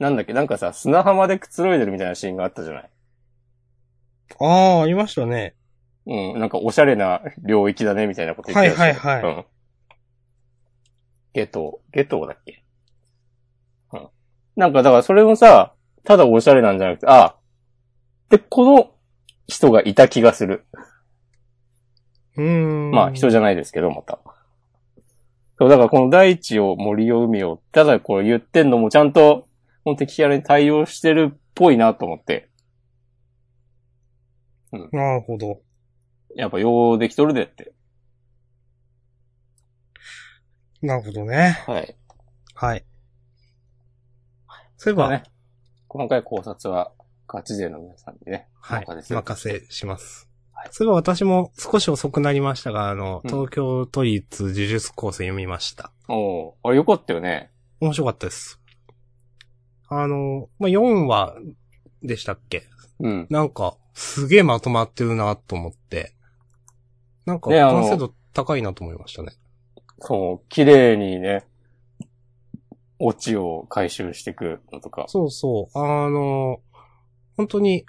[0.00, 2.90] なんだっけ、なんかさ、砂浜でくつろいでるみたいなシーンがあったじゃない？
[4.40, 5.54] ああ、ありましたね。
[6.04, 9.44] うん、なんかおしゃれな領域だね、みたいなこと言ってたはいはいはいうん。
[11.32, 12.64] ゲトウ、ゲトウだっけ？
[13.92, 14.08] うん。
[14.56, 17.36] なんかだからそれもさ、ただおしゃれなんじゃなくて、あ
[18.28, 18.92] で、この
[19.46, 20.64] 人がいた気がする。
[22.36, 22.90] うーん。
[22.90, 24.18] まあ人じゃないですけど、また。
[25.58, 29.46] そう、だからこの大地を森を海を、ただこれ言ってんのもちゃんと、
[29.84, 32.48] この敵キャラに対応してるっぽいなと思って、
[34.90, 35.60] なるほど。
[36.34, 37.72] やっぱようできとるでって。
[40.80, 41.62] なるほどね。
[41.66, 41.96] はい。
[42.54, 42.84] はい。
[44.78, 45.22] そういえば、ね。
[45.88, 46.90] 今回考察は、
[47.32, 49.08] ガチ勢の皆さんにね、はい任せ。
[49.08, 50.28] て任せします。
[50.52, 55.92] はいそういえば私も少し遅くなりましたが、あの、うん東京都立呪術高専読みました。
[56.08, 57.50] おおあれよかったよね。
[57.80, 58.60] 面白かったです。
[59.88, 61.34] あの、まあ、4話
[62.02, 62.64] でしたっけ？
[63.00, 63.26] うん。
[63.30, 66.14] なんか、すげえまとまってるなと思って。
[67.26, 69.32] なんか、ねあの完成度高いなと思いましたね。
[70.00, 71.44] そう、綺麗にね、
[72.98, 75.06] オチを回収していくのとか。
[75.08, 75.78] そうそう。
[75.78, 76.60] あの、
[77.42, 77.84] 本当に、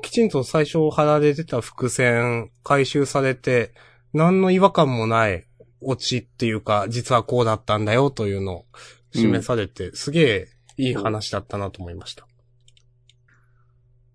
[0.00, 3.74] きちんと最初貼られてた伏線回収されて、
[4.12, 5.48] 何の違和感もない
[5.80, 8.66] オチっていうか、実はこうだったんだよというのを
[9.12, 12.28] 示されて、すげえいい話だったなと思いました。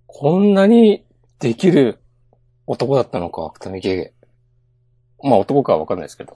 [0.06, 1.06] こんなに
[1.40, 2.00] できる
[2.66, 4.14] 男だったのか、芥見ゲ
[5.22, 6.34] まあ男かはわかんないですけど。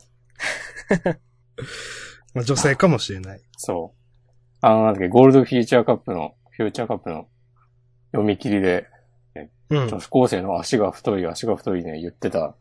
[2.34, 3.42] まあ、女性かもしれない。
[3.56, 4.28] そう。
[4.60, 7.28] あの、なんだっけ、ゴールドフィーチャーカップの、フューチャーカップの
[8.12, 8.88] 読み切りで、
[9.70, 9.88] うん。
[9.88, 12.56] 女子高生の足が太い、足が太いね、言ってた。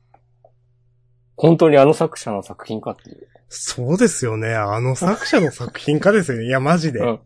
[1.36, 3.28] 本当にあの作者の作品かっていう。
[3.48, 4.54] そうですよね。
[4.54, 6.44] あの作者の作品家ですよね。
[6.44, 7.00] いや、マジで。
[7.00, 7.20] うん。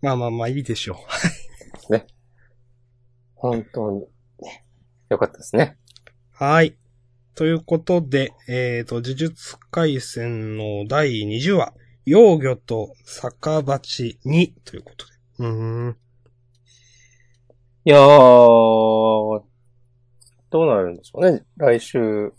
[0.00, 0.96] まあまあまあ、いいでしょ
[3.34, 4.00] 本当に、
[4.40, 4.64] ね。
[5.08, 5.78] よかったですね。
[6.40, 6.44] う。
[6.44, 6.76] はい。
[7.34, 11.72] ということで、えっ、と、呪術回戦の第20話、
[12.08, 15.12] 幼魚と酒鉢に、ということで。
[15.40, 15.96] うーん。
[17.84, 19.42] いやー、
[20.50, 21.44] どうなるんでしょうね。
[21.56, 22.32] 来週。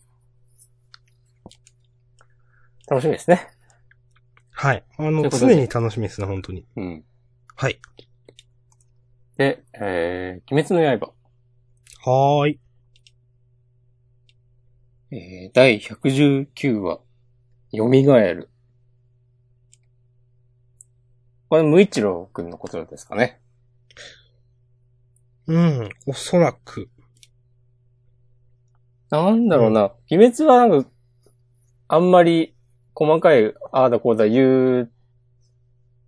[2.88, 3.48] 楽しみですね。
[4.52, 4.84] はい。
[4.98, 6.66] あの、常に楽しみですね、本当に。
[6.76, 7.06] うん。
[7.56, 7.80] はい。
[9.38, 11.14] で、えー、鬼滅の刃。
[12.04, 12.60] はーい。
[15.12, 17.00] えー、第119話、
[17.72, 18.50] 蘇る。
[21.50, 23.40] これ、無一郎くんのことですかね。
[25.48, 26.90] うん、おそらく。
[29.10, 29.92] なんだろうな。
[30.12, 30.90] 鬼滅はなんか、
[31.88, 32.56] あんまり
[32.94, 34.92] 細かい、ああだこうだ言う、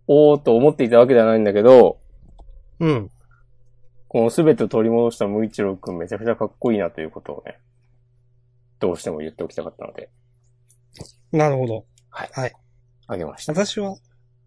[0.07, 1.99] おーと思っていたわけではないんだけど、
[2.79, 3.09] うん。
[4.07, 7.59] このすべてを取り戻した無一郎くんめちゃくちゃかっこいいなということをね、
[8.79, 10.09] どうしても言っておきたかったので、
[11.31, 11.85] なるほど。
[13.07, 13.53] あげました。
[13.53, 13.95] 私は、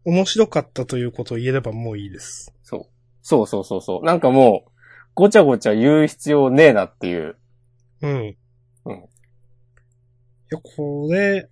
[0.04, 2.52] 面白かったということを言えればもういいです。
[2.62, 2.86] そう。
[3.22, 4.04] そうそうそうそう。
[4.04, 4.70] なんかもう、
[5.14, 7.36] ごちゃごちゃ言う必要ねえなっていう。
[8.02, 8.36] うん。
[8.86, 9.04] うん
[10.52, 11.48] いや、これ、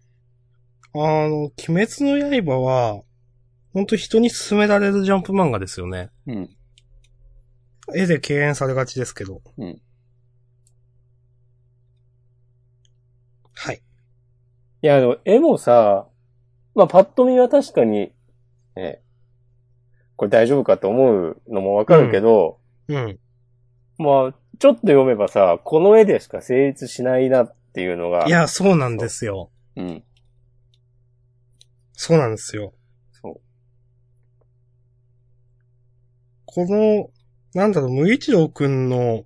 [0.95, 3.03] あの、鬼滅の刃は、
[3.73, 6.11] 本当人に勧められるジャンプ漫画ですよね。
[6.27, 6.51] うん。
[7.95, 9.41] 絵で敬遠されがちですけど。
[9.57, 9.81] うん。
[13.55, 13.83] はい。
[14.83, 16.07] いや、でも絵もさ、
[16.75, 18.13] まあ、パッと見は確かに、
[18.77, 19.03] ね、
[20.17, 22.59] これ大丈夫かと思うのもわかるけど、
[22.89, 23.19] うん。
[23.99, 28.27] まあ、ちょっと読めばさ、この絵でしか成立しないなっていうのが。
[28.27, 29.51] い、や、そうなんですよ。
[29.77, 30.05] うん。
[31.93, 32.73] そうなんですよ。
[33.11, 33.41] そう。
[36.47, 37.11] この、
[37.55, 39.25] なんだろう、無一郎くんの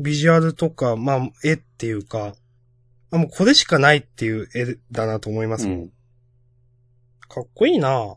[0.00, 2.34] ビジュアルとか、まあ、絵っていうか、
[3.10, 5.76] あ、もうこれしかないっていう絵だなと思いますもん。
[5.76, 5.90] うん。
[7.34, 8.14] かっこいいな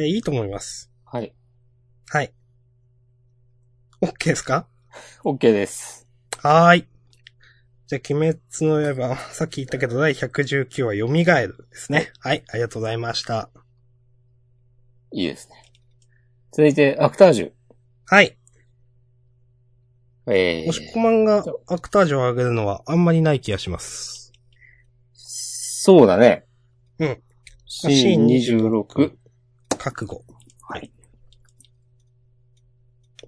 [0.00, 0.90] え、いいと思います。
[1.04, 1.34] はい。
[2.08, 2.32] はい。
[4.00, 4.66] OK ですか
[5.22, 6.08] ？OK です。
[6.38, 6.88] はーい。
[7.88, 12.10] じゃあ、鬼滅の刃、 さっき言ったけど、第119話、蘇るですね。
[12.20, 13.50] はい、ありがとうございました。
[15.12, 15.56] いいですね。
[16.52, 17.52] 続いて、アクタージュ。
[18.06, 18.38] はい。
[20.26, 24.32] えー、押し込まんがアクタージュを上げるのはあんまりない気がします。
[25.12, 26.47] そうだね。
[26.98, 27.22] うん。
[27.66, 29.12] シーン26。
[29.78, 30.24] 覚悟。
[30.62, 30.90] はい。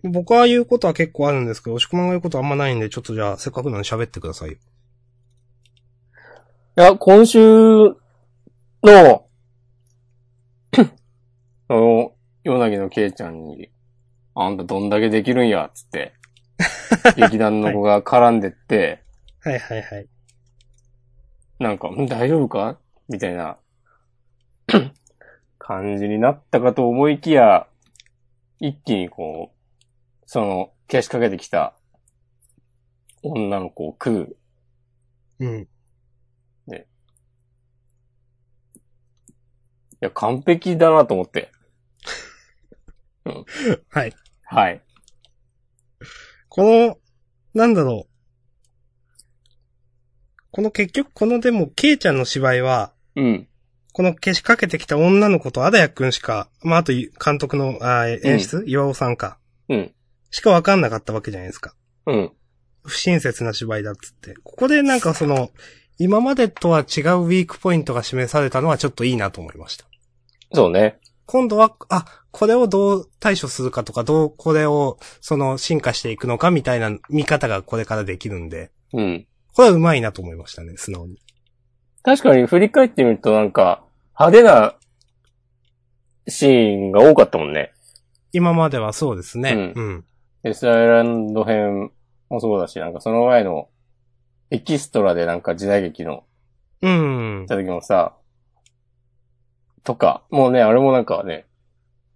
[0.03, 4.55] 僕は言うことは結構あるんですけど、押し込まんが言うことはあんまないんで、ちょっとじゃあ、せっかくなので喋ってくださいよ。
[6.79, 7.97] いや、今週の、
[11.69, 12.13] あの、
[12.45, 13.71] ヨナギのケイちゃんに、
[14.35, 16.15] あんたどんだけできるんや、つって、
[17.17, 19.03] 劇団の子が絡んでって、
[19.43, 20.09] はいはいはい。
[21.59, 22.79] なんか、ん大丈夫か？
[23.11, 23.59] みたいな、
[25.59, 27.67] 感じになったかと思いきや、
[28.59, 31.75] 一気にこう、その、消しかけてきた、
[33.23, 34.37] 女の子を食う。
[35.41, 35.69] うん。
[40.03, 41.53] いや、完璧だなと思って。
[43.91, 44.15] はい。
[44.45, 44.83] はい。
[46.49, 46.99] この、
[47.53, 48.11] なんだろう。
[50.53, 53.49] この結局、このでも、ケイちゃんの芝居は、うん。
[53.93, 59.39] この消しかけてきた女の子とアダヤくんしか、まあ、あと監督の、あー演出、岩尾さんか。
[59.69, 59.95] うん。
[60.31, 61.75] しかわかんなかったわけじゃないですか。
[62.07, 62.33] うん。
[62.85, 64.35] 不親切な芝居だっつって。
[64.43, 65.51] ここでなんかその、
[65.99, 69.85] 今までとは違うウィークポイントが示されたのはちょっといいなと思いました。
[70.53, 70.99] そうね。
[71.27, 79.27] 今度は、あ、これをどう対処するかとか、どうこれを、その、進化していくのかみたいな見方がこれからできるんで、うん。
[79.55, 81.19] これは上手いなと思いましたね、素直に。
[82.03, 83.83] 確かに振り返ってみるとなんか、
[84.19, 84.75] 派手な
[86.29, 87.73] シーンが多かったもんね。
[88.33, 89.73] 今まではそうですね。
[89.75, 90.05] ううん。
[90.43, 91.91] デスアイランド編
[92.29, 93.69] もそうだし、なんかその前の
[94.51, 96.25] エキストラでなんか時代劇の
[96.83, 97.47] うん。
[97.49, 98.17] た時もさ、
[99.85, 101.47] とか、もうね、あれもなんかね、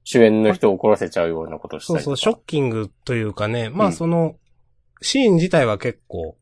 [0.04, 2.04] 主演の人を怒らせちゃうようなことしたりとか。
[2.04, 4.36] そうそう、ショッキングというかね、まうんあその、
[5.00, 6.36] シーン自体は結構、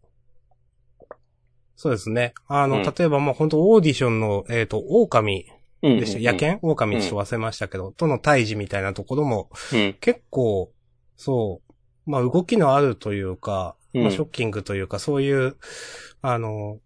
[1.82, 2.32] そうですね。
[2.46, 5.46] あの、うん例えばまあ本当オーディションの、えっ、と、狼
[5.82, 6.32] うんでした。
[6.32, 6.60] 野犬？
[6.62, 9.96] 狼ちょっと忘れましたけど、との対峙みたいなところも、うん。
[10.00, 10.70] 結構、
[11.16, 11.60] そ
[12.06, 15.56] う、まあ動きのあるというか、うんまあショッキングというか、そういう、
[16.20, 16.78] あの、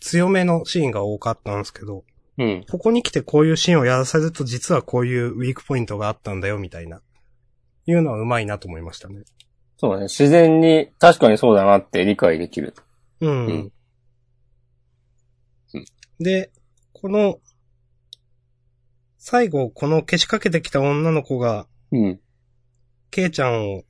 [0.00, 2.04] 強めのシーンが多かったんですけど、
[2.38, 2.64] うん。
[2.70, 7.02] ここに来てこういうシーンをやらせると実はこういうウィークポイントがあったんだよ、みたいな。
[7.84, 9.24] いうのはうまいなと思いましたね。
[9.76, 10.04] そうだね。
[10.04, 12.72] 自然に、確かにそうだなって理解できる。
[13.20, 13.46] うん。
[13.46, 13.72] うん
[16.22, 16.50] で、
[16.92, 17.38] この、
[19.18, 22.20] 最後、この消しかけてきた女の子が、うん。
[23.10, 23.84] ケイちゃんを、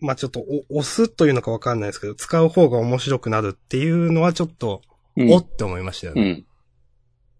[0.00, 4.82] まあ、ちょっとお押すというのかわかんないですけど、使う方が面白くなるっていうのはちょっと、
[5.16, 5.32] うん。
[5.32, 6.22] おって思いましたよね。
[6.22, 6.46] うん。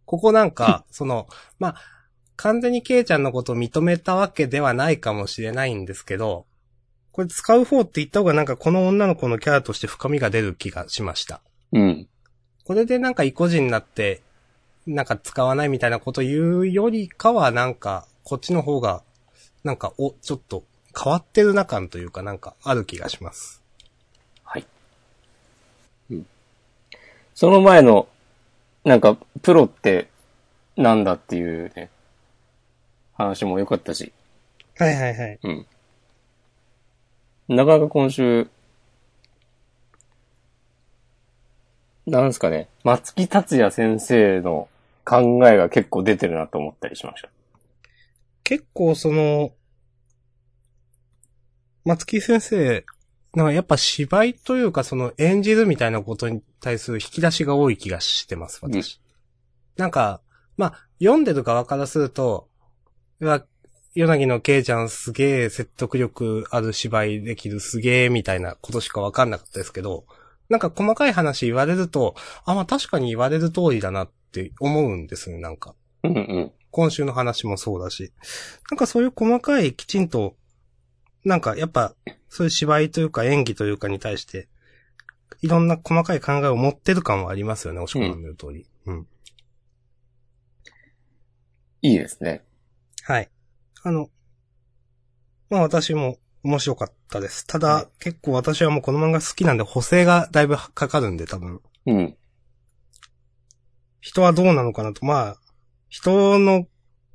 [0.05, 1.27] ここなんか、 その、
[1.59, 1.77] まあ、
[2.37, 6.47] 完全にケイちゃんのことを認めたわけではないかもしれないんですけど、
[7.12, 11.41] これ使う方って言った方がなんかこの女の子のキャラとして深みが出る気がしました。
[11.73, 12.09] うん。
[12.67, 14.23] これでなんか意固地になって、
[14.87, 19.03] なんか使わないみたいなこと言うよりかはなんか、こっちの方が、
[19.63, 20.65] なんか、お、ちょっと
[20.97, 23.63] 変わってるな感というかなんかある気がします。
[24.43, 24.67] はい。
[26.11, 26.27] うん。
[27.35, 28.09] その前の、
[28.85, 30.09] なんか、プロって
[30.77, 31.89] なんだっていうね、
[33.15, 34.13] 話も良かったし、
[34.77, 35.39] はいはいはい。
[35.41, 35.67] うん。
[37.49, 38.49] なかなか今週、
[42.07, 44.69] なんすかね、松木達也先生の
[45.05, 47.29] 考えが結構出てるなと思ったりしました。
[48.45, 49.53] 結構その、
[51.85, 52.85] 松木先生、
[53.35, 59.01] なんかやっぱ芝居というかその演じるみたいなことに対する引き出しが多い気がしてます、私。
[59.77, 60.21] なんか、
[60.57, 62.49] まあ、読んでる側からすると、
[63.21, 63.45] うわ、
[63.95, 70.05] ヨナギのケイちゃんすげえ説得力ある芝居できるすげえみたいなことしかわかんなかったですけど、
[70.49, 75.75] なんか細かい話言われると、あ、まあ確かに言われる通りだなって思うんですね、なんか。
[76.03, 76.53] うんうん。
[76.71, 78.13] 今週の話もそうだし。
[78.71, 80.37] なんかそういう細かいきちんと、
[81.25, 81.95] なんかやっぱ、
[82.29, 84.49] そういう芝居というか演技というかに対して、
[85.43, 88.67] いろんな細かい考えを持ってる感はありますよね、おしこの言う通り。
[88.87, 89.07] うん。
[91.83, 92.45] いいですね。
[93.05, 93.31] はい。
[93.83, 94.11] あの、
[95.51, 97.45] まあ私も面白かったです。
[97.45, 102.17] ただ、はい結構私はもうこの漫画好きなんで補正がだいぶかかるんで多分、うん。
[104.01, 105.37] 人はどうなのかなと、まあ、
[105.89, 106.67] 人の、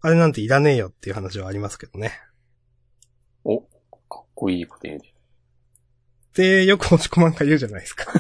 [0.02, 2.12] あれなんていらねえよっていう話はありますけどね。
[3.46, 3.68] お、か
[4.24, 5.14] っこいいこと言うね。
[6.34, 8.12] で、よく押し込まんが言うじゃないですか。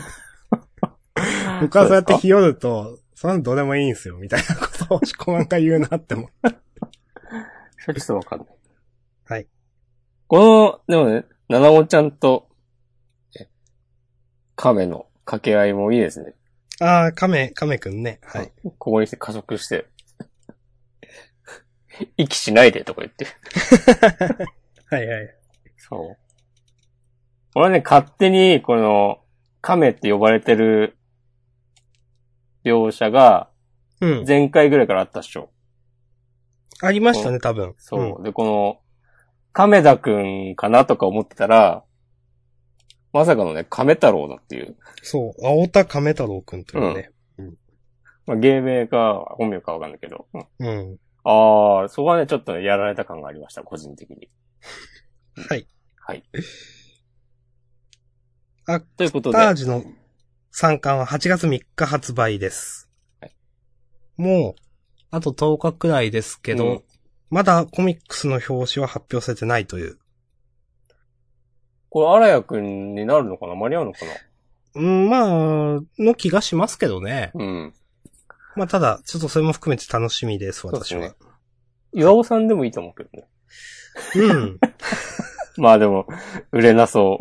[1.61, 6.29] 僕はそうやってひよると、そんなのどうでもいいんすよ、みたいなことを押し込まんが言うなっても。
[7.79, 8.60] それちょっとわかんない。
[10.31, 12.47] この、でもね、七尾ちゃんと、
[13.37, 13.49] え
[14.55, 16.35] 亀の掛け合いもいいですね。
[16.79, 18.21] ああ、亀、亀くんね。
[18.23, 18.53] はい。
[18.63, 19.87] ここに来て加速して、
[22.15, 23.27] 息しないでとか言って。
[24.89, 25.35] はいはい。
[25.75, 26.17] そう。
[27.55, 29.19] 俺はね、勝手に、この、
[29.59, 30.97] 亀って呼ばれてる
[32.63, 33.49] 描写が、
[33.99, 34.25] うん。
[34.25, 35.51] 前回ぐらいからあったっしょ。
[36.81, 37.75] ありましたね、多分。
[37.79, 38.23] そう。
[38.23, 38.80] で、この、
[39.53, 41.83] 亀田くんかなとか思ってたら、
[43.13, 44.77] まさかのね、亀太郎だっていう。
[45.03, 45.45] そう。
[45.45, 47.11] 青田亀太郎くんというね。
[48.25, 50.27] まあ、芸名か本名かわかんないけど。
[50.33, 50.97] うんうん。
[51.23, 54.29] ああ、そこはね、ちょっとね、やられた感がありました、個人的に。
[55.35, 55.67] はい。
[55.97, 56.23] はい。
[58.65, 59.83] あ、ということで、タージの
[60.53, 62.89] 3巻は8月3日発売です。
[63.19, 63.35] はい
[64.17, 64.61] もう、
[65.09, 66.83] あと10日くらいですけど、うん
[67.31, 69.97] まだコミックスの表紙は発表されてないという。
[71.89, 73.55] これ、荒谷くんになるのかな？
[73.55, 74.11] 間に合うのかな？
[74.75, 77.31] うん、まあ、の気がしますけどね。
[77.33, 77.73] うん。
[78.55, 81.15] まあ、ただ、ちょっとそれも含めて楽しみです、私はそうです。
[81.93, 83.27] 岩尾さんでもいいと思うけどね。
[84.15, 84.59] うん。
[85.57, 86.07] まあでも、
[86.51, 87.19] 売れなそ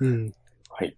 [0.00, 0.04] う。
[0.06, 0.34] うん。
[0.70, 0.96] はい。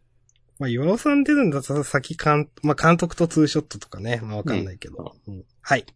[0.60, 4.20] まあ、岩尾さん出るんだったら先監、まあ、監督とツーショットとかね。
[4.22, 5.16] まあ、わかんないけど。
[5.26, 5.86] うんはい。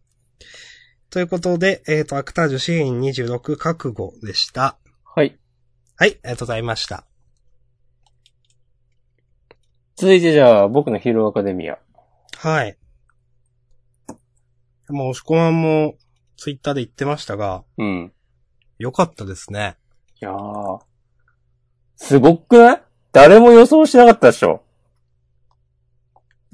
[1.09, 4.77] ということで、えっ、と、アクタージュシーン26覚悟でした。
[5.03, 5.39] はい。
[5.95, 7.05] はい、ありがとうございました。
[9.95, 11.79] 続いてじゃあ、僕のヒーローアカデミア。
[12.37, 12.77] はい。
[14.87, 15.95] まあ、押し込まんも、
[16.37, 18.13] ツイッターで言ってましたが、うん。
[18.77, 19.77] 良かったですね。
[20.21, 20.79] いやー。
[21.95, 22.81] すごくない？
[23.11, 24.63] 誰も予想しなかったでしょ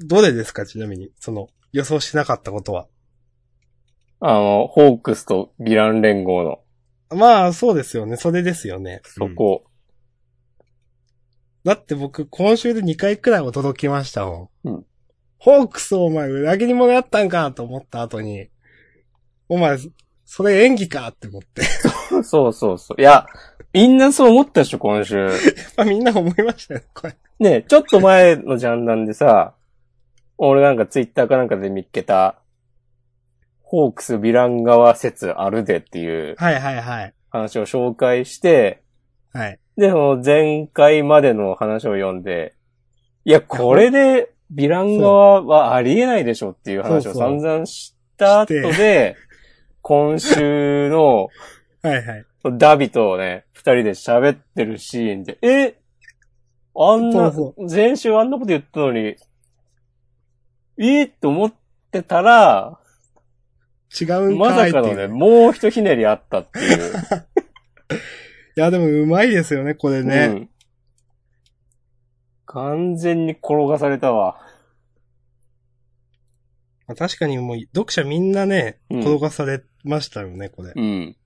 [0.00, 1.12] どれですかちなみに。
[1.20, 2.88] その、予想しなかったことは。
[4.20, 6.60] あの、ホークスとヴィラン連合の、
[7.16, 8.16] まあ、そうですよね。
[8.16, 9.00] それですよね。
[9.04, 9.64] そこ。
[11.64, 14.68] だって僕、今週で2回くらい驚きましたもん。
[14.68, 14.86] うん
[15.38, 18.48] ホークスお前裏切り者やったんかと思った後に、
[19.48, 19.78] お前、
[20.24, 21.62] それ演技かって思って。
[22.24, 23.00] そうそうそう。
[23.00, 23.26] いや、
[23.72, 25.28] みんなそう思ったでしょ、今週。
[25.76, 27.16] まあみんな思いましたよ、これ。
[27.38, 29.54] ねちょっと前のジャンダンでさ、
[30.38, 32.40] 俺なんかツイッターかなんかで見っけた、
[33.68, 37.14] ホークスヴィラン側説あるでっていうはいはいはい。
[37.30, 38.82] 話を紹介して、
[39.32, 39.58] はい。
[39.76, 42.54] で、その前回までの話を読んで、
[43.24, 49.16] いや、これでヴィラン側はありえないでしょっていう話をそうそう散々した後で、
[49.82, 51.28] 今週の
[51.82, 52.24] はいはい。
[52.56, 55.74] ダビとね、二人で喋ってるシーンで、え？
[56.76, 59.16] あんな、そう前週あんなこと言ったのに、
[60.78, 61.02] え？
[61.06, 61.52] って思っ
[61.90, 62.78] てたら、
[63.98, 64.84] 違うんまかいっていう。
[64.84, 66.92] さかのね、もう一ひねりあったっていう。
[68.56, 70.26] いや、でもうまいですよね、これね。
[70.26, 70.50] うん。
[72.46, 74.40] 完全に転がされたわ。
[76.86, 80.72] まあ確かにもう、読者みんなね、うん転がされましたよね、これ。
[80.74, 81.16] うん。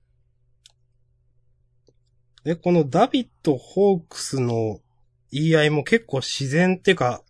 [2.44, 4.80] で、このダビッド・ホークスの
[5.30, 7.22] 言い合いも結構自然っていうか、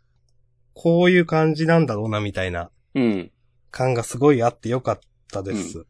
[0.75, 3.33] こういう感じなんだろうな、みたいなうん。
[3.71, 5.01] 感がすごいあってよかっ
[5.31, 5.87] たです。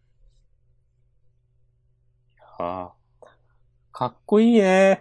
[2.59, 3.27] ああ。
[3.93, 5.01] かっこいいね。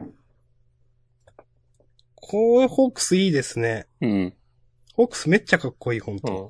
[2.16, 3.88] こう、ホークスいいですね。
[4.02, 4.34] うん。
[4.94, 6.34] ホークスめっちゃかっこいい、ほんと。
[6.34, 6.50] うん。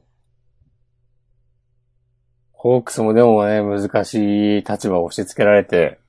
[2.51, 5.99] ホークスもでもね、難しい立場を押し付けられて、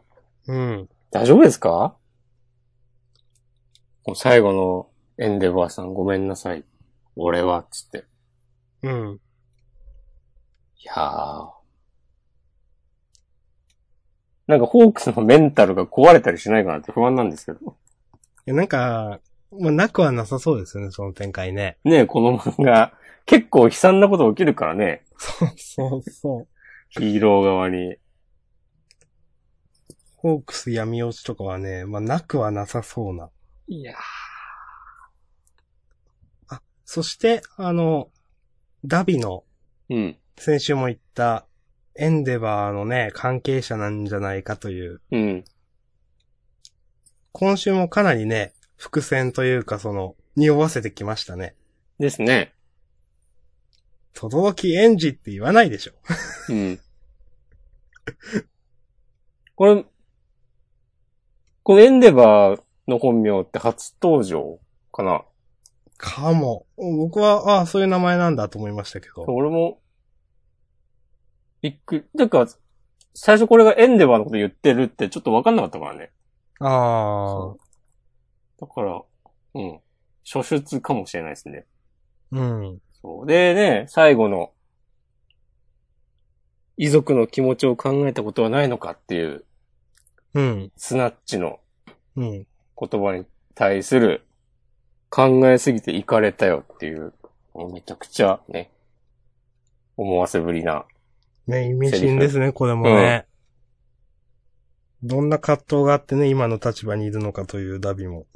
[0.47, 0.89] うん。
[1.11, 1.97] 大丈夫ですか？
[4.07, 6.65] もう最後のエンデバーさんごめんなさい。
[7.15, 8.05] 俺は、つって。
[8.83, 9.21] うん。
[10.79, 11.60] いやー。
[14.51, 17.77] なんかホークスのメンタルが壊れたりしないかなって不安なんですけど。
[18.47, 19.21] いやなんか、
[19.59, 21.79] まあ、なくはなさそうですよね、その展開ね。
[21.85, 22.93] ねえ、この漫画、
[23.27, 25.05] 結構悲惨なこと起きるからね。
[25.17, 26.49] そうそうそう。
[26.89, 27.97] ヒーロー側に。
[30.17, 33.31] ホークス闇落ちとかはね、まあ、なくはなさそうな。
[33.69, 33.95] いや
[36.49, 38.11] あ、そして、あの、
[38.85, 39.45] ダビの、
[39.89, 40.17] うん。
[40.37, 41.47] 先週も言った、
[41.97, 45.01] エンデバーのね、関係者なんじゃないかという。
[45.11, 45.45] うん。
[47.33, 51.55] 今週もかなりね、伏線というかその、匂わせてきましたね。
[51.99, 52.55] ですね。
[54.15, 55.93] とどろきエンジって言わないでしょ。
[56.49, 56.81] うん。
[59.55, 59.85] これ、
[61.63, 64.59] このエンデバーの本名って初登場
[64.93, 65.23] かな？
[65.99, 66.67] かも。
[66.77, 69.25] 僕は、ああ、そういう名前なんだと思いましたけど。
[69.29, 69.81] 俺も、
[71.63, 72.05] びっくり。
[72.15, 72.49] だから、
[73.15, 76.11] 最初これがエンデバーのこと言ってるってちょっとわかんなかったからね。
[76.61, 77.55] ああ、
[78.61, 79.03] だから、
[79.55, 79.81] うん。
[80.25, 81.67] 初出かもしれないですね。
[82.33, 82.81] うん。
[83.03, 83.27] そう。
[83.27, 84.53] でね、最後の、
[86.77, 89.45] 遺族の気持ちを考えたことはないのかっていう、
[90.35, 90.73] うん。
[90.77, 91.61] スナッチの
[92.17, 92.47] うん。
[92.79, 94.25] 言葉に対する
[95.11, 97.13] 考えすぎていかれたよっていう、
[97.73, 98.71] めちゃくちゃね、
[99.97, 100.87] 思わせぶりな。
[101.51, 103.27] ね、意味深ですね、これもね。
[105.03, 108.27] どんな葛藤があってね、今の立場にいるのかというダビも。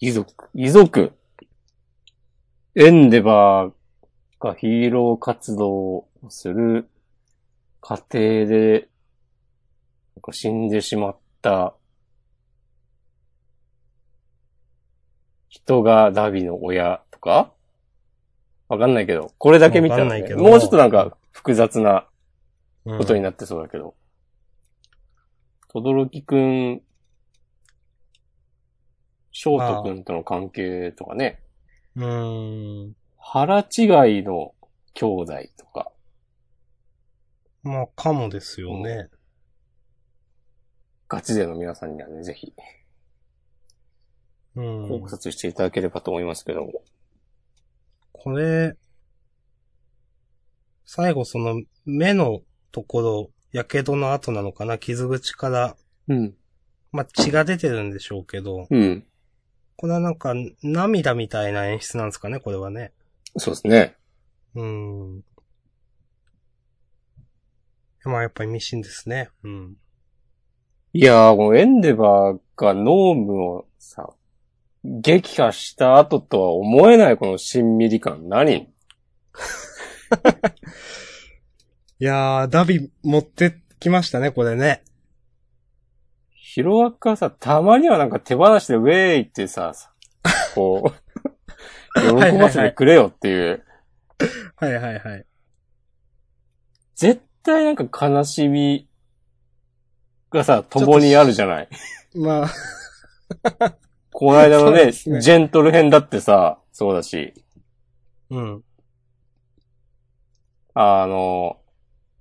[0.00, 1.12] 遺族、遺族。
[2.74, 3.72] エンデバー
[4.44, 6.88] がヒーロー活動をする
[7.80, 8.88] 過程で、
[10.16, 11.74] なんか死んでしまった
[15.48, 17.52] 人がダビの親とか
[18.72, 22.08] わかんないけど、これだけ見たら、ね、ないけどもうちょっとなんか複雑な
[22.86, 23.94] うんことになってそうだけど。
[25.68, 26.82] とどろきくん、
[29.30, 31.42] ショートくんとの関係とかね、
[31.96, 32.96] うーん。
[33.18, 34.54] 腹違いの
[34.94, 35.92] 兄弟とか、
[37.62, 39.10] まあ、かもですよね。
[41.08, 42.54] ガチ勢の皆さんにはね、ぜひ、
[44.56, 44.88] うん。
[44.88, 46.82] 考察していただければと思いますけども。
[48.12, 48.76] これ、
[50.84, 54.78] 最後その目のところ、火傷の跡なのかな？
[54.78, 55.76] 傷口から、
[56.08, 56.34] うん。
[56.90, 59.06] まあ、血が出てるんでしょうけど、うん。
[59.76, 62.92] これはなんか涙みたいな演出なんですかね、これはね。
[63.38, 63.96] そうですね。
[64.54, 65.24] うん。
[68.04, 69.30] まあやっぱりミシンですね。
[69.42, 69.76] うん。
[70.92, 74.10] いやー、このエンデバーがノームをさ、
[74.84, 78.54] 撃破した後とは思えないこの親ミリ感何？
[81.98, 84.82] いやー、ダビ持ってきましたね、これね。
[86.30, 89.72] ヒロアカさ、たまにはなんか手放しでウェーイってさ、
[90.54, 90.92] こ
[91.96, 93.64] う、喜ばせてくれよっていう。
[94.56, 95.26] はいはいはい。
[96.96, 98.88] 絶対なんか悲しみ
[100.30, 101.68] がさ、共にあるじゃない？
[102.14, 102.44] ま
[103.60, 103.74] あ、
[104.22, 107.34] この間のね ねジェントル編だってさ、そうだし、
[108.30, 108.64] うん。
[110.74, 111.56] あの、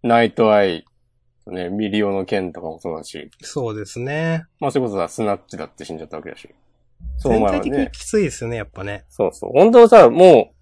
[0.01, 0.83] ナイトアイ、
[1.45, 4.45] ね、ミリオの件とかもそうだし、そうですね。
[4.59, 6.49] まあそれこそさ、スナッチだって死んじゃったわけだし。
[7.17, 7.69] その全前はね。
[7.69, 9.05] 体的にきついですよね、やっぱね。
[9.07, 9.51] そうそう。
[9.51, 10.53] 本当はさ、も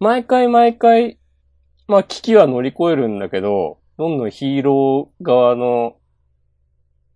[0.00, 1.18] う、毎回毎回、
[1.88, 5.96] まあ危機は乗り越えるんだけど、どんどんヒーロー側の、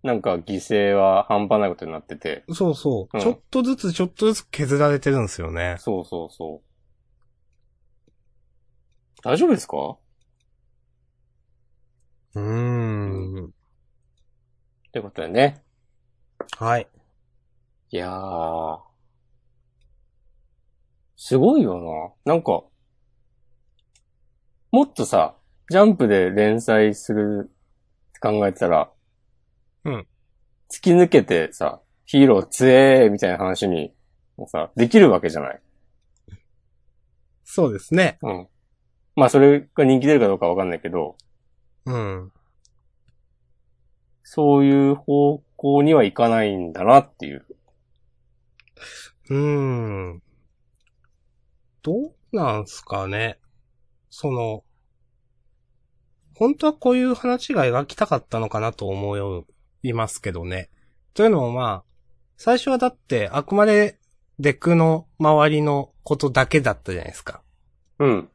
[0.01, 2.45] なんか犠牲は半端ないことになってて。
[2.53, 3.17] そうそう。
[3.17, 5.75] うんちょっとずつちょっとずつ削られてるんですよね。
[5.79, 6.69] そうそうそう。
[9.21, 9.97] 大丈夫ですか？
[12.35, 13.45] うーん。
[13.47, 15.63] ってことでね。
[16.57, 16.87] はい。
[17.91, 18.79] いやー。
[21.17, 22.33] すごいよな。
[22.33, 22.63] なんか、
[24.71, 25.35] もっとさ、
[25.69, 28.89] ジャンプで連載するって考えてたら、
[29.85, 30.07] うん。
[30.71, 33.93] 突き抜けてさ、ヒーロー強えみたいな話に、
[34.37, 35.61] もうさ、できるわけじゃない。
[37.43, 38.17] そうですね。
[38.21, 38.47] うん。
[39.15, 41.17] まあそれが人気出るかどうかわかんないけど、
[41.85, 42.31] うん。
[44.23, 47.45] そういう方向にはいかないんだなっていう。
[49.29, 49.37] うー
[50.15, 50.21] ん。
[51.81, 53.39] どうなんすかね。
[54.09, 54.63] その、
[56.35, 59.17] 本当はこういう話が描きたかったのかなと思
[59.83, 60.69] いますけどね。
[61.13, 61.83] というのもまあ、
[62.37, 63.99] 最初はだってあくまで
[64.39, 67.41] デクの周りのことだけだったじゃないですか。
[67.99, 68.29] うん。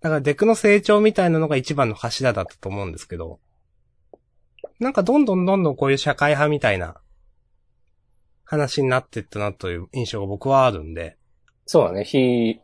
[0.00, 3.40] だからデクの成長みたいなのが一番の柱だったと思うんですけど、
[4.78, 7.00] なんかどんどんどんどんこういう社会派みたいな
[8.44, 11.16] 話になっていったなという印象が僕はあるんで、
[11.64, 12.04] そうだね。
[12.04, 12.60] ヒー、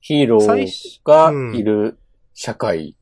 [0.00, 1.98] ヒーロ最ー初がいる
[2.34, 2.96] 社会。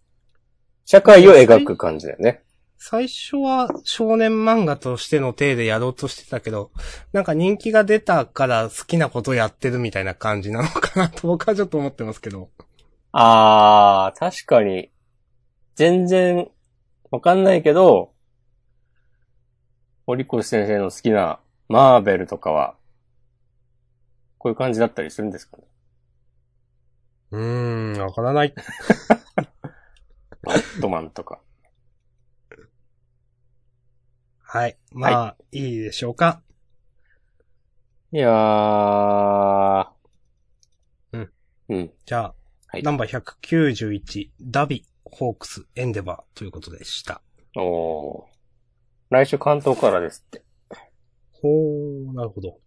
[0.85, 2.43] 社会を描く感じだよね。
[2.79, 6.71] 最初は少年漫画としての体でやろうとしてたけど、
[7.13, 12.51] なんか人気が出たから好きなことやってるみたいな感じなのかなと僕はちょっと思ってますけど。
[13.13, 14.93] あー、確かに、
[15.75, 16.51] 全然
[17.11, 18.13] わかんないけど、
[20.07, 22.77] 堀越先生の好きなマーベルとかは、
[24.39, 25.65] こういう感じだったりするんですかね？
[27.33, 28.55] うーん、わからない。
[30.43, 31.41] バットマンとか。
[34.57, 34.79] はい。
[34.91, 36.41] まあ、い、いでしょうか？
[38.11, 39.89] いやー。
[41.13, 41.31] うん。
[41.69, 41.93] うん。
[42.07, 42.35] じゃあ、
[42.69, 47.21] はいナンバー191、ダビ、ホークス、エンデバーということでした。
[47.55, 48.25] おー。
[49.11, 50.43] 来週関東からですって。
[51.33, 52.59] ほー、なるほど。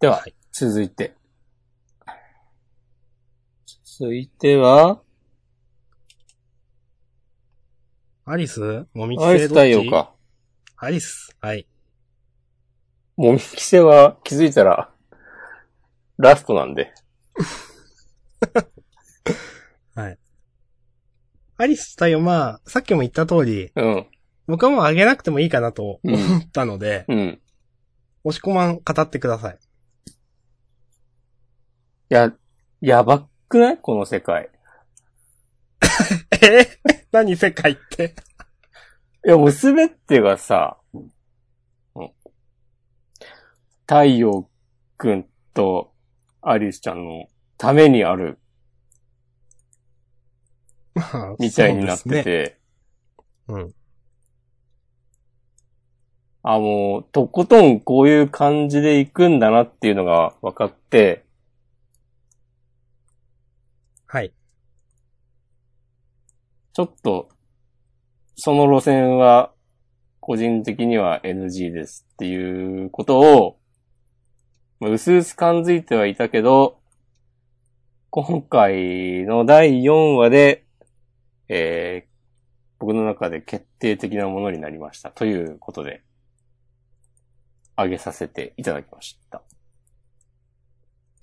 [0.00, 1.14] では、はい続いて。
[3.84, 5.00] 続いては、
[8.32, 8.86] アリス？
[8.94, 9.74] もみきアイスせどっち？
[9.74, 10.14] 太陽か。
[10.78, 11.36] アリス。
[11.42, 11.66] はい。
[13.14, 14.90] もみきせは気づいたら、
[16.16, 16.94] ラストなんで。
[19.94, 20.18] はい。
[21.58, 24.06] アリス太陽、まあ、さっきも言った通り、うん。
[24.46, 27.38] 僕はもうあげなくてもいいかなとうん思ったので、うん。
[28.24, 29.58] 押し込まん語ってください。
[32.10, 32.32] いや、
[32.80, 33.76] やばくない？
[33.76, 34.48] この世界。
[36.32, 36.66] え
[37.12, 38.14] 何世界って？
[39.24, 41.12] いや、もうすべてがさ、うん
[43.86, 44.48] 太陽
[44.96, 45.92] くんと
[46.40, 47.26] アリスちゃんの
[47.58, 48.38] ためにある
[50.94, 51.02] ま
[51.32, 52.24] あ みたいになってそうね。
[52.24, 52.58] て、
[53.48, 53.74] うん。
[56.42, 61.24] あ、もう、とことんこういう感じで行くんだなっていうのが分かって、
[64.06, 64.32] はい。
[66.72, 67.28] ちょっと、
[68.36, 69.52] その路線は、
[70.20, 73.58] 個人的には NG ですっていうことを、
[74.80, 76.80] まあうすうす感づいてはいたけど、
[78.10, 80.64] 今回の第4話で、
[81.48, 82.12] えー
[82.82, 85.12] 僕の中で決定的なものになりました。
[85.12, 86.02] ということで、
[87.76, 89.40] あげさせていただきました。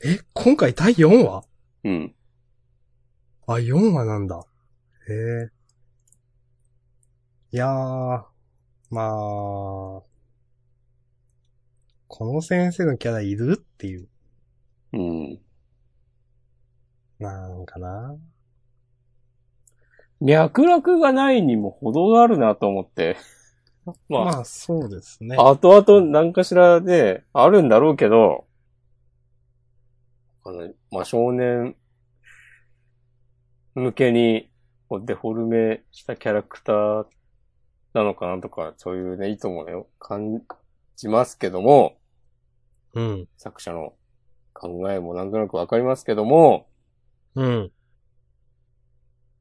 [0.06, 1.44] え、今回第4話？
[1.84, 2.16] うん。
[3.46, 4.42] あ、4話なんだ。
[5.10, 5.50] へえ。
[7.52, 8.24] いやー、
[8.92, 10.04] まあ、
[12.08, 13.58] この先生のキャラいる？
[13.60, 14.08] っていう。
[14.94, 15.40] うん。
[17.20, 18.16] なんかな。
[20.22, 23.18] 脈絡がないにも程があるなと思って。
[24.10, 25.36] まあ、まあ、そうですね。
[25.38, 28.46] 後々何かしらであるんだろうけど、
[30.44, 31.76] あの、まあ、少年
[33.74, 34.52] 向けに
[34.90, 37.06] こうデフォルメしたキャラクター
[37.94, 40.42] なのかなとか、そういうね、意図もね、感
[40.96, 41.98] じますけども、
[42.96, 43.28] うん。
[43.38, 43.94] 作者の
[44.54, 46.68] 考えもなんとなくわかりますけども、
[47.36, 47.72] うん。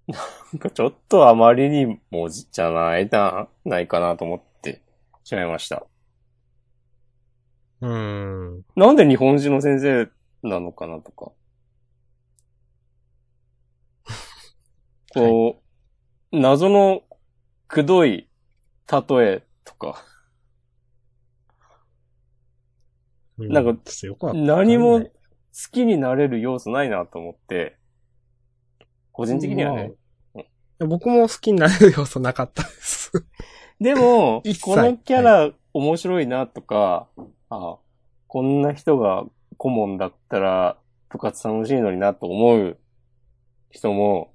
[0.06, 0.16] な
[0.56, 4.82] んかちょっとあまりにもじゃないな、ないかなと思って
[5.24, 5.86] しまいました。
[7.80, 8.62] うん。
[8.76, 10.08] なんで日本人の先生
[10.42, 11.32] なのかなとか。
[15.14, 15.62] こ
[16.32, 17.02] う、謎の
[17.66, 18.28] くどい
[18.90, 20.04] 例えとか、
[23.38, 23.80] なんか
[24.34, 25.10] 何も好
[25.70, 27.76] きになれる要素ないなと思って、
[29.12, 29.92] 個人的にはね。
[30.36, 30.40] い
[30.80, 33.12] や僕も好きになれる要素なかったです。
[33.80, 37.08] でも このキャラ面白いなとか、
[37.50, 37.78] あ
[38.26, 39.24] こんな人が
[39.56, 40.78] 顧問だったら
[41.08, 42.78] 部活楽しいのになと思う
[43.70, 44.32] 人も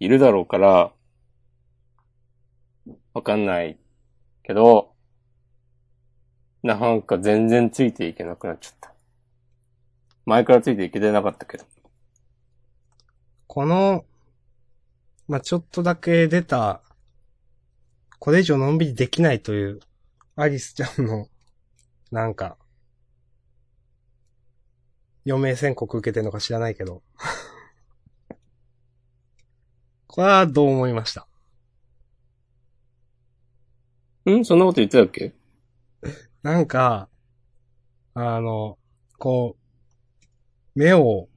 [0.00, 0.92] いるだろうから、
[3.12, 3.78] わかんない
[4.42, 4.94] けど、
[6.62, 8.94] なんか全然ついていけなくなっちゃった。
[10.24, 11.64] 前からついていけてなかったけど。
[13.46, 14.06] この、
[15.28, 16.80] まあ、ちょっとだけ出た、
[18.18, 19.80] これ以上のんびりできないという、
[20.36, 21.28] アリスちゃんの、
[22.10, 22.56] なんか、
[25.26, 27.02] 余命宣告受けてるのか知らないけど。
[30.12, 31.28] これはどう思いました？
[34.28, 34.44] ん？
[34.44, 35.34] そんなこと言ってたっけ？
[36.42, 37.08] なんか、
[38.14, 38.76] あの、
[39.18, 39.56] こ
[40.74, 41.28] う、目を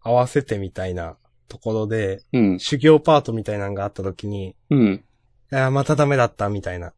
[0.00, 1.16] 合わせてみたいな
[1.46, 2.58] ところで、うん。
[2.58, 5.04] 修行パートみたいなのがあった時に、うん。
[5.52, 6.94] いや、またダメだった、みたいな。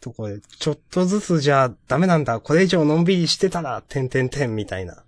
[0.00, 5.04] とこで、ちょっとずつじゃあダメなんだ、これ以上のんびりしてたら、てんてんてん、みたいな。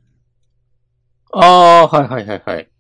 [1.33, 2.71] ああー、はいはいはいはい。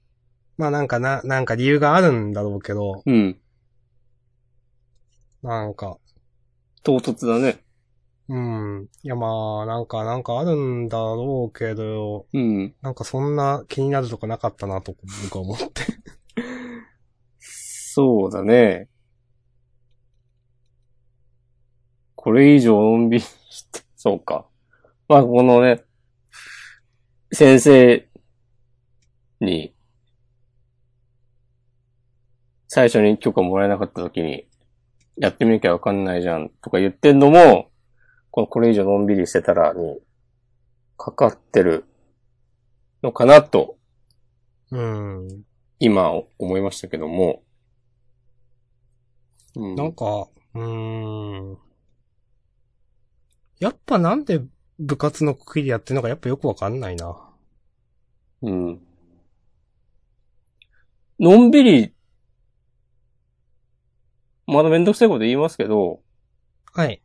[0.56, 3.40] まあなんかな、なんか理由があるんだろうけど、うん。
[5.42, 5.98] なんか、
[6.82, 7.64] 唐突だね。
[8.28, 8.88] うん。
[9.02, 12.74] いやまあ、なんか、なんかあるんだろうけど、うん。
[12.80, 14.94] なんかそんな気になるとこなかったなと、
[15.24, 15.82] 僕は思って。
[17.38, 18.88] そうだね。
[22.14, 24.46] これ以上のんびりして、そうか。
[25.08, 25.84] まあ、このね、
[27.30, 28.08] 先生
[29.40, 29.73] に、
[32.74, 34.48] 最初に許可もらえなかった時に、
[35.16, 37.70] やってみなきゃわかんないじゃんとか言ってんのも、
[38.32, 40.00] このこれ以上のんびりしてたらに、
[40.98, 41.84] かかってる
[43.00, 43.76] のかなと、
[44.72, 45.44] うん。
[45.78, 47.44] 今思いましたけども。
[49.54, 51.58] うんなんか、うーん。
[53.60, 54.40] やっぱなんで
[54.80, 57.16] 部活の区切りやってるのかやっぱよくわかんないな。
[58.42, 58.80] うん。
[61.20, 61.93] のんびり、
[64.54, 66.00] まだめんどくさいこと言いますけど、
[66.72, 67.02] はい。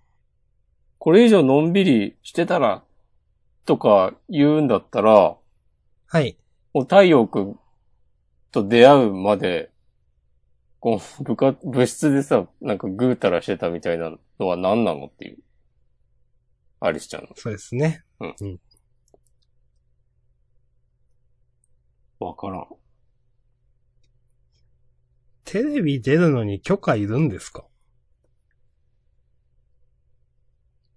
[0.98, 2.84] これ以上のんびりしてたら、
[3.66, 5.38] とか言うんだったら、
[6.08, 6.38] はい。
[6.74, 7.60] もう太陽くん
[8.52, 9.72] と出会うまで、
[10.80, 15.40] こう、部活、部室でさ、なんかぐうたらしてたみたいなのは何なのっていう。
[16.80, 17.30] アリスちゃんの。
[17.36, 18.04] そうですね。
[22.20, 22.68] わからん。
[25.52, 27.66] テレビ出るのに許可いるんですか？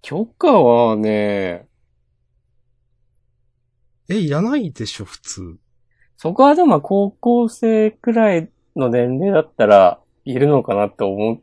[0.02, 1.66] 許可はね、
[4.10, 5.56] え、いらないでしょ、普通。
[6.18, 11.40] そこはでも高校生くらいの年齢だったら、いるのかなって思っ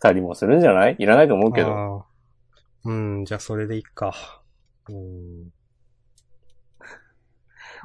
[0.00, 0.96] たりもするんじゃない？
[0.98, 2.06] いらないと思うけど。
[2.84, 4.14] うん、じゃあそれでいいか。
[4.88, 5.52] うん。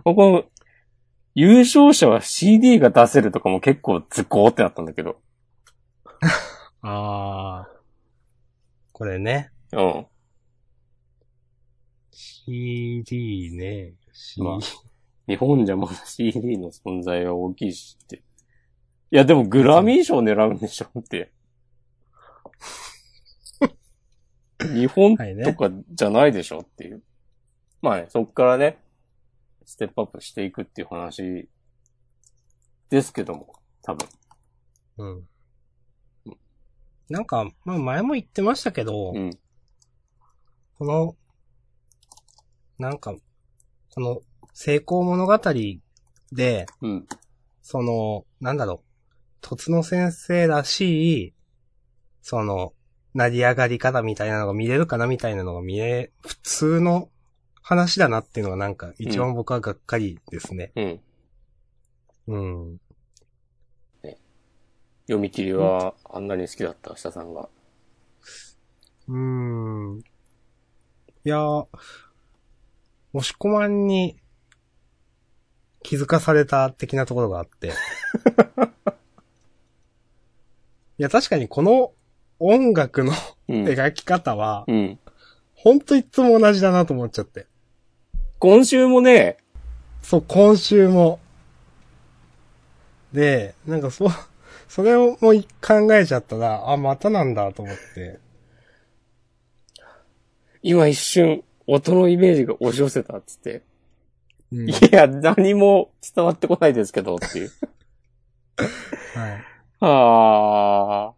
[0.06, 0.46] ここ、
[1.34, 5.22] 優勝者は CD が出せるとかも結構ズコーってなったんだけど。
[6.82, 7.70] ああ。
[8.92, 9.52] これね。
[9.72, 10.06] うん。
[12.12, 13.94] CD ね。
[14.14, 14.60] CD まあ
[15.28, 18.18] 日本じゃまだ CD の存在は大きいしって。
[18.18, 18.22] い
[19.12, 21.32] や、でもグラミー賞狙うんでしょって。
[24.74, 27.02] 日本とかじゃないでしょっていう。
[27.82, 28.78] まあね、そっからね、
[29.72, 31.48] ステップアップしていくっていう話
[32.90, 34.10] ですけども、多分。
[34.98, 36.34] うん。
[37.08, 39.32] なんか、まあ前も言ってましたけど、うん。
[40.78, 41.16] この、
[42.80, 43.16] なんか、
[43.94, 44.22] この
[44.54, 45.40] 成功物語
[46.34, 47.08] で、うん。
[47.62, 48.86] その、なんだろう、
[49.40, 51.34] とつの先生らしい、
[52.22, 52.74] その、
[53.14, 57.10] 成り上がり方みたいなのが見れるかなみたいなのが見え、普通の
[57.62, 60.72] 話だなっていうのがなんか一番僕はがっかりですね。
[60.76, 61.00] うん。
[62.28, 62.80] うん。
[65.12, 67.50] 読み切りはあんなに好きだった下さんが。
[69.10, 70.00] うーん。
[70.00, 71.68] いやー、
[73.14, 74.18] 押し込まんに
[75.84, 77.74] 気づかされた的なところがあって。
[80.98, 81.92] いや、確かにこの
[82.40, 83.12] 音楽の
[83.50, 83.66] うん。
[83.66, 84.98] 描き方は、うん。
[85.56, 87.48] ほんといつも同じだなと思っちゃって。
[88.42, 89.38] 今週もね、
[90.02, 91.20] そう、今週も。
[93.14, 94.10] で、なんかそう、
[94.68, 98.20] それをもう考えちゃったら、あ、またなんだと思って。
[100.64, 103.62] 今一瞬、音のイメージが押し寄せたっつって。
[104.52, 107.52] うんいや、何も伝わってこないですけど、っていう。
[109.14, 109.44] はい。
[109.82, 111.14] あ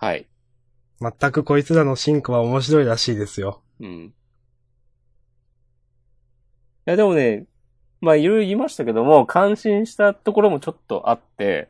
[0.00, 0.04] ー。
[0.04, 0.26] はい。
[1.00, 3.62] 全くこいつらの進化は面白いらしいですよ。
[3.78, 4.14] うん。
[6.86, 7.46] いや、でもね、
[8.00, 11.68] まあ、いろいろ言いましたけども、感心したところもちょっとあって、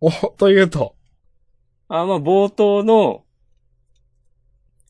[0.00, 0.94] お、というと？
[1.88, 3.24] あまあ、冒頭の、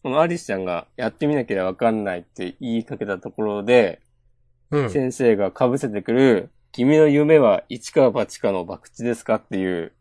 [0.03, 4.01] このアリスちゃんがやってみなければわかんないって言いかけたところで、
[4.70, 4.91] うん。
[4.91, 9.35] 先生が被せてくる、君の夢は一か八かの博打ですか？
[9.37, 9.93] っていう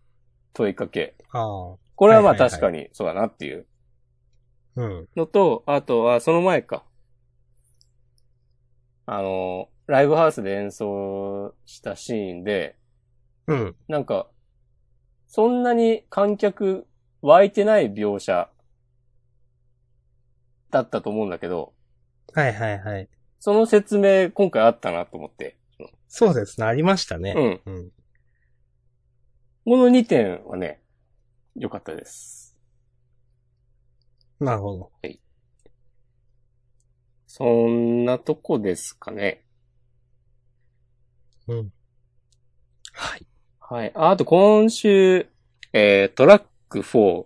[0.54, 1.16] 問いかけ。
[1.32, 3.66] これはまあ確かにそうだなっていう
[4.76, 5.08] うん。
[5.16, 6.84] のと、あとはその前か。
[9.14, 12.78] あの、ライブハウスで演奏したシーンで、
[13.46, 13.76] うん。
[13.90, 14.30] なんか、
[15.28, 16.88] そんなに観客
[17.22, 18.50] 湧いてない描写
[20.70, 21.74] だったと思うんだけど、
[22.34, 23.10] はいはいはい。
[23.38, 25.58] その説明今回あったなと思って。
[26.08, 27.62] そうですね、ありましたね。
[27.66, 27.74] うん。
[27.74, 27.90] うん。
[29.66, 30.82] この2点はね、
[31.58, 32.56] 良かったです。
[34.40, 34.92] なるほど。
[37.34, 39.46] そんなとこですかね。
[41.48, 41.72] うん。
[42.92, 43.26] はい。
[43.58, 43.92] はい。
[43.96, 45.30] ああと今週、
[45.72, 47.24] えー、トラック4、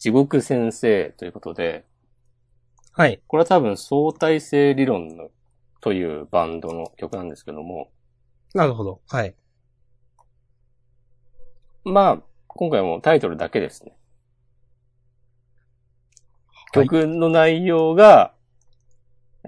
[0.00, 1.84] 地獄先生ということで、
[2.90, 3.22] はい。
[3.28, 5.30] これは多分相対性理論の
[5.80, 7.92] というバンドの曲なんですけども、
[8.54, 9.00] なるほど。
[9.06, 9.36] はい。
[11.84, 13.92] まあ、今回もタイトルだけですね。
[16.72, 18.34] はい曲の内容が、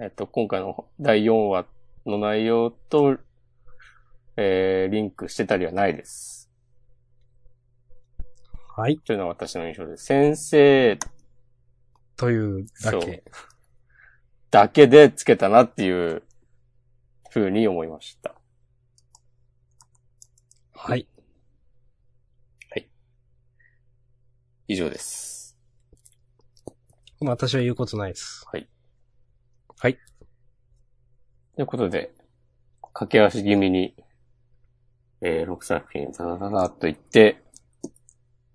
[0.01, 1.66] えっと、今回の第4話
[2.07, 3.18] の内容と、
[4.36, 6.51] えー、リンクしてたりはないです。
[8.76, 8.99] はい。
[8.99, 10.05] というのが私の印象です。
[10.07, 10.99] 先生
[12.16, 13.22] というだけ。
[14.51, 16.22] だけでつけたなっていう
[17.30, 18.34] 風に思いました。
[20.74, 21.07] はい。
[24.72, 25.59] 以上です。
[27.20, 28.47] 私は言うことないです。
[28.51, 28.72] はい。
[29.83, 29.99] はい。
[31.57, 32.14] ということで、
[32.93, 33.97] 駆け足気味に、
[35.20, 37.43] えー、6作品ザザザザっと言って、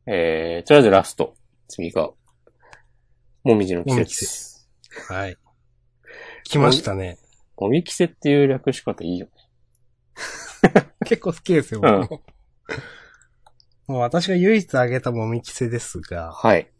[0.05, 1.35] えー、とりあえずラスト。
[1.67, 2.11] 次が、
[3.43, 4.69] もみじの季節。
[5.09, 5.37] はい。
[6.47, 7.17] 来ましたね。
[7.57, 9.31] もみきせっていう略し方いいよね。
[11.05, 11.81] 結構好きですよ。
[11.83, 12.23] うん僕も
[13.87, 16.71] もう私が唯一挙げたもみきせですが、はい。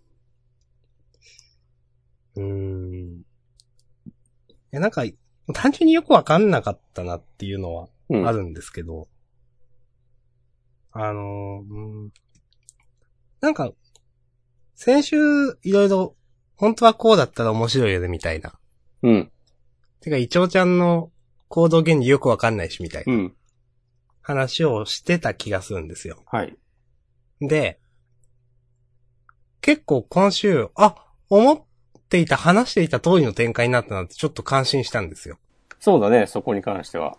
[2.36, 3.27] うーん。
[4.74, 5.04] いや、なんか、
[5.54, 8.28] 単純によくわかんなかったなっていうのはうん。
[8.28, 9.08] あるんですけど、
[10.92, 12.12] あのーうん
[13.40, 13.72] なんか、
[14.74, 15.18] 先週
[15.64, 16.16] いろいろ、
[16.56, 18.58] 本当はこうだったら面白いよねみたいな。
[19.04, 19.32] うん。
[20.02, 21.12] てか、イチョウちゃんの
[21.50, 23.36] 行動原理よくわかんないしみたいなうん。
[24.22, 26.24] 話をしてた気がするんですよ。
[26.26, 26.58] はい。
[27.42, 27.80] で、
[29.62, 30.96] 結構今週、あ、
[31.30, 31.64] 思っ
[32.08, 35.38] ていた、話していた通りの展開になったなってちょっと感心したんですよ。
[35.80, 37.18] そうだね、そこに関しては。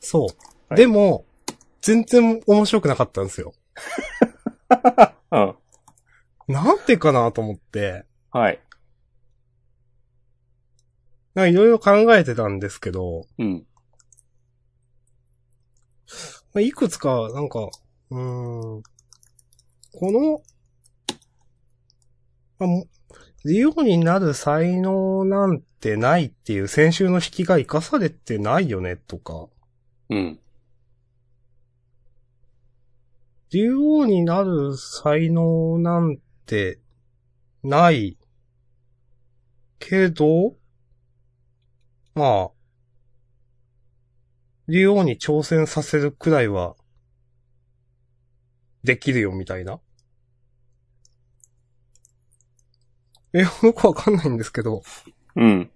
[0.00, 0.22] そう。
[0.68, 1.24] はいでも、
[1.80, 3.54] 全然面白くなかったんですよ。
[5.30, 5.54] うん。
[6.48, 8.60] なんてかなと思って、はい。
[11.34, 13.66] なんかいろいろ考えてたんですけど、うん。
[16.52, 17.70] まあいくつか、なんか、
[18.10, 18.82] うーん、
[19.92, 20.42] この、
[22.58, 22.86] まあも
[23.48, 29.48] 自由になる才能なんてないっていう先週の引きが活かされてないよねとか、
[30.10, 30.38] うん。
[33.50, 36.78] 竜王になる才能なんて、
[37.62, 38.18] ない。
[39.78, 40.54] けど、
[42.14, 42.50] まあ、
[44.68, 46.76] 竜王に挑戦させるくらいは、
[48.84, 49.80] できるよ、みたいな。
[53.34, 54.82] え、よくわかんないんですけど。
[55.36, 55.70] うん。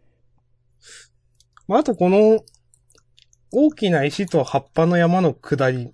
[1.68, 2.40] まあ、あとこの、
[3.53, 5.92] 大きな石と葉っぱの山の下り、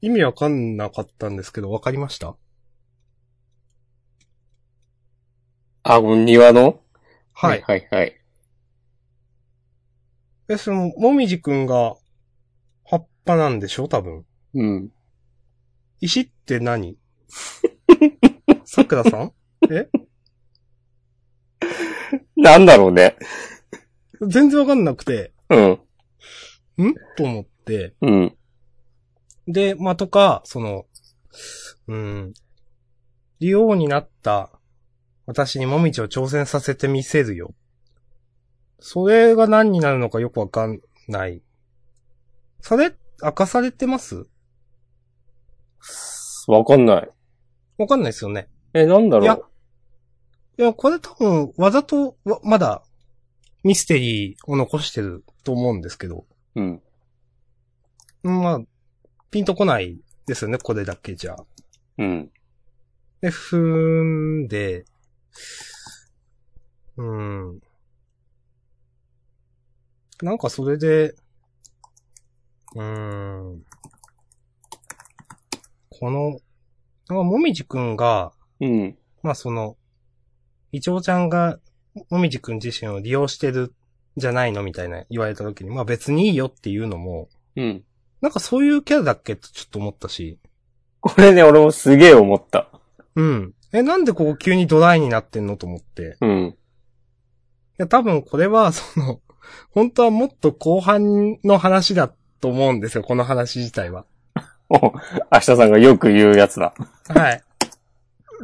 [0.00, 2.36] 意味わかんなかったんですけど、わかりました？
[5.82, 6.80] あ、この庭の？
[7.32, 7.62] はい。
[7.62, 8.20] はいはい。
[10.48, 11.96] え、その、もみじくんが、
[12.84, 13.88] 葉っぱなんでしょ？
[13.88, 14.24] 多分。
[14.54, 14.92] うん。
[16.00, 16.96] 石って何？
[18.64, 19.32] さくらさん？
[19.70, 19.88] え？
[22.42, 23.16] なんだろうね。
[24.22, 25.70] 全然わかんなくて、うん。
[25.70, 26.94] ん？
[27.16, 27.94] と思って。
[28.00, 28.36] うん。
[29.48, 30.86] で、まあ、とか、その、
[31.88, 32.34] うん、
[33.40, 34.50] 利用になった
[35.26, 37.54] 私にもみじを挑戦させてみせるよ。
[38.78, 41.42] それが何になるのかよくわかんない。
[42.60, 44.26] それ、明かされてます？
[46.46, 47.10] わかんない。
[47.78, 48.48] わかんないですよね。
[48.74, 49.44] え、なんだろいやう。
[50.58, 52.82] いや、これ多分、わざと、わまだ、
[53.62, 56.26] ミステリーを残してると思うんですけど。
[56.56, 56.82] うん。
[58.24, 58.60] うんまあ、
[59.30, 61.36] ピンとこないですよね、これだけじゃ。
[61.98, 62.32] うん。
[63.20, 64.84] で、ふーんで、
[66.96, 67.60] うーん。
[70.22, 71.10] なんかそれで、
[72.74, 73.64] うーん。
[75.90, 76.10] こ
[77.08, 78.98] の、もみじくんが、うん。
[79.22, 79.76] まあその、
[80.72, 81.58] いちょうちゃんが、
[82.10, 83.72] もみじくん自身を利用してるん
[84.16, 87.84] じゃないのみたいな言われた時に、まあ別にいいよっていうのも、うん。
[88.20, 90.38] なんかそういうキャラだっけとちょっと思ったし。
[91.00, 92.68] これね、俺もすげえ思った。
[93.14, 93.54] うん。
[93.72, 96.02] え、なんでここ急にドライになってんのと思って。
[96.02, 96.56] いうん。
[97.78, 99.20] や、多分これは、その、
[99.70, 104.04] 本当はもっと後半の話だと思うんですよ、この話自体は。
[104.68, 104.92] お、明
[105.40, 106.74] 日さんがよく言うやつだ。
[107.08, 107.42] はい。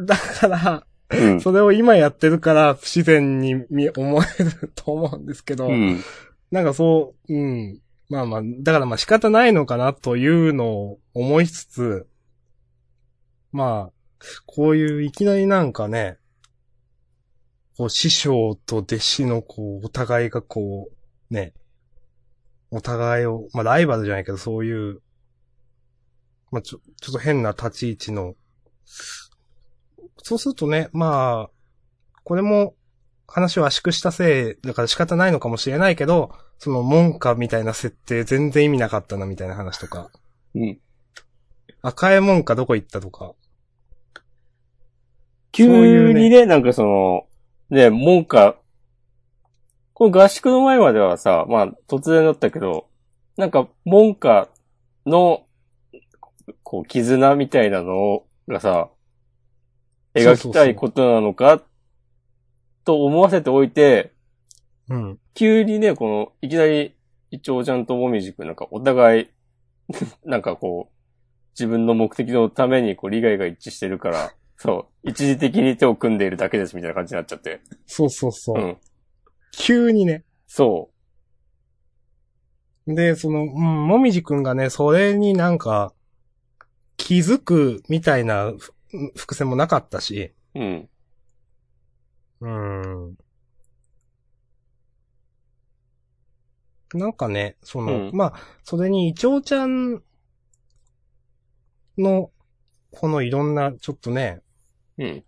[0.07, 0.87] だから、
[1.18, 1.40] うん。
[1.40, 6.00] それを今やってるから不自然に見思えると思うんですけど、うん。
[6.50, 7.80] なんかそう、うん。
[8.08, 12.06] まあまあ、だからまあ仕方ないのかなというのを思いつつ、
[13.52, 13.92] まあ、
[14.46, 16.18] こういういきなりなんかね、
[17.76, 20.88] こう師匠と弟子のこう、お互いがこ
[21.30, 21.54] う、ね、
[22.70, 25.00] お互いを、まあライバルじゃないけどそういう、
[26.50, 28.34] まあちょ、ちょっと変な立ち位置の、
[30.22, 31.50] そうするとね、まあ、
[32.24, 32.74] これも
[33.26, 40.10] 話を圧縮したせいだから仕方ないのかもしれないけど、その門下みたいな設定全然意味なかったなみたいな話とか、
[40.54, 40.78] うん。
[41.82, 43.34] 赤い門下どこ行ったとか、
[45.52, 47.26] 急にね、なんかその、
[47.70, 48.56] ね、門下、
[49.92, 52.88] この合宿の前まではさ、まあ突然だったけど、
[53.36, 54.48] なんか門下
[55.06, 55.46] の、
[56.62, 58.90] こう、絆みたいなのがさ、
[60.14, 61.62] 描きたいことなのか、
[62.84, 64.12] と思わせておいて、
[64.88, 65.18] うん。
[65.34, 66.94] 急にね、この、いきなり、
[67.30, 69.28] イチョウちゃんともみじくんなんかお互い、
[70.24, 70.94] なんかこう、
[71.52, 77.60] 自分の目的のためにこう利害が一致してるから、そう、一時的に手を組んでいるだけですみたいな感じになっちゃって。
[77.86, 78.62] そうそうそう。
[78.62, 78.76] うん。
[79.52, 80.24] 急にね。
[80.46, 80.90] そ
[82.86, 85.92] で、その、うん、もみじくんがね、それになんか、
[86.96, 88.74] 気づくみたいなふ
[89.16, 90.61] 伏線もなかったし、う。
[90.61, 90.88] うん。
[92.40, 92.49] うー
[93.11, 93.16] ん。
[96.95, 100.03] なんかね、その、うんまあ、それにイチョウちゃん
[101.99, 102.30] の、
[102.90, 104.40] このいろんな、ちょっとね、
[104.99, 105.24] うん。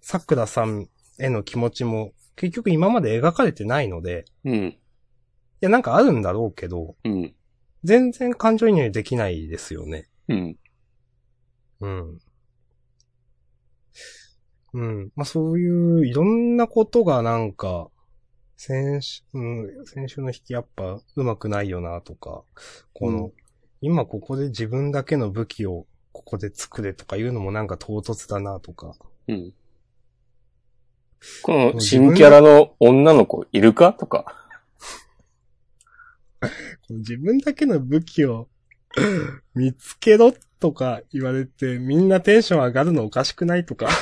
[0.00, 0.88] 桜さん
[1.18, 4.54] への気持ちも、結局今まで描かれてないので、うん。
[4.56, 4.78] い
[5.60, 7.34] や、なんかあるんだろうけど、うん。
[7.84, 10.08] 全然感情移入できないですよね。
[10.28, 10.56] うん。
[11.80, 12.20] うん。
[14.72, 15.12] うん。
[15.16, 17.88] まあ、そういういろんなことがなんか、
[18.56, 22.42] 先週、うん、先週の引きやっぱうまくないよなとか、
[22.92, 23.32] この、うん
[23.82, 28.94] 今ここで自分だけの武器をここで作れとかいうのもなんか唐突だなとか。
[29.26, 29.54] うん。
[31.42, 34.36] この新キャラの女の子いるかとか。
[36.90, 38.48] 自分だけの武器を
[39.54, 43.88] 見つけろとか言われてみんなテンション上がるのおかしくないとか。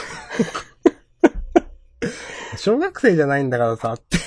[2.58, 4.18] 小学生じゃないんだからさって。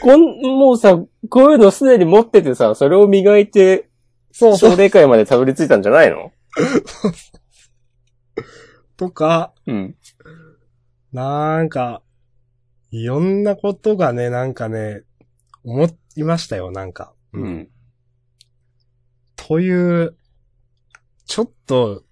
[0.00, 0.96] こん、もうさ、
[1.28, 3.88] こういうのすでに持っててさ、それを磨いて
[4.32, 4.70] そうそう。
[4.72, 6.32] 奨励会までたどり着いたんじゃないの？
[8.96, 9.96] とか、うん。
[11.12, 12.02] なんか、
[12.90, 15.02] いろんなことがね、なんかね、
[15.62, 17.12] 思いましたよ、なんか。
[17.32, 17.44] う。
[17.46, 17.68] ん。
[19.36, 20.16] という、
[21.26, 22.02] ちょっと、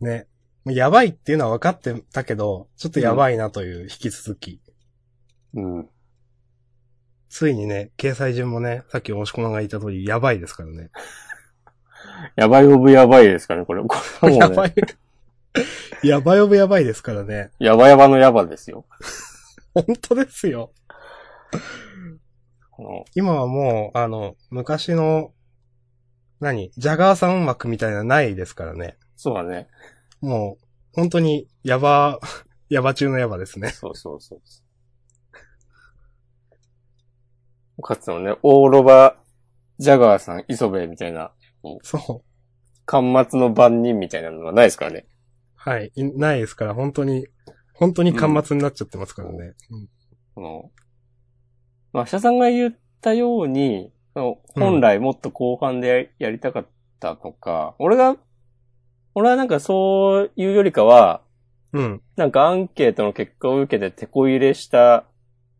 [0.00, 0.26] ね、
[0.64, 4.60] やばいっていうのは分かってたけど、ちょっとやばいなという引き続き。
[5.54, 5.88] うん。
[7.28, 10.90] ついにね、掲載順もね、さっき押し込まが言った通り、やばいですからね。
[12.36, 13.82] やばいオブやばいですかね、これ。
[13.82, 14.74] これもうね やばい。
[16.04, 17.50] やばいオブやばいですからね。
[17.58, 18.84] やばやばのやばですよ。
[19.74, 20.72] 本当ですよ。
[23.14, 25.32] 今はもう、あの、昔の、
[26.42, 26.72] 何？
[26.76, 28.96] ジャガーさん枠みたいなのないですからね。
[29.14, 29.68] そうだね。
[30.20, 32.18] もう、本当に、ヤバ、
[32.68, 33.68] ヤバ中のヤバですね。
[33.68, 34.40] そうそうそ
[37.78, 37.82] う。
[37.82, 39.16] かつてのね、オーロバ、
[39.78, 41.32] ジャガーさん、磯部みたいな、
[41.82, 42.90] そう。
[42.90, 45.06] 端末の番人みたいなのはないですからね。
[45.54, 45.92] はい。
[45.94, 47.28] いないですから、本当に、
[47.72, 49.54] 本当に端末になっちゃってますからね。
[49.70, 49.88] うん
[50.34, 50.70] この、
[51.92, 56.66] まあ、社さんが言ったように、本来もっと後半でややりたかっ
[57.00, 58.16] たとか、俺が、
[59.14, 61.22] 俺はなんかそういうよりかは、
[61.72, 62.02] うん。
[62.16, 65.04] なんかアンケートの結果を受けて手こ入れした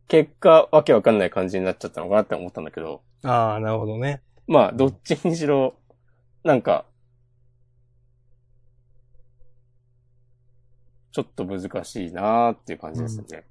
[0.07, 4.21] 結果、わけわかんない感じになっちゃったのかなって思ったんだけど、ああ、なるほどね。
[4.47, 5.75] まあ、どっちにしろ、
[6.43, 6.85] なんか、
[11.11, 13.45] ちょっと難しいなーっていう感じですね。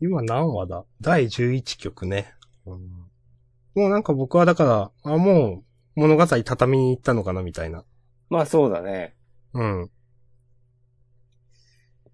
[0.00, 0.84] 今何話だ？
[1.00, 2.34] 第11曲ね。
[2.66, 2.80] うん
[3.74, 5.62] もうなんか僕はだから、あ、も
[5.96, 7.84] う物語畳に行ったのかなみたいな。
[8.30, 9.14] まあそうだね。
[9.52, 9.90] うん。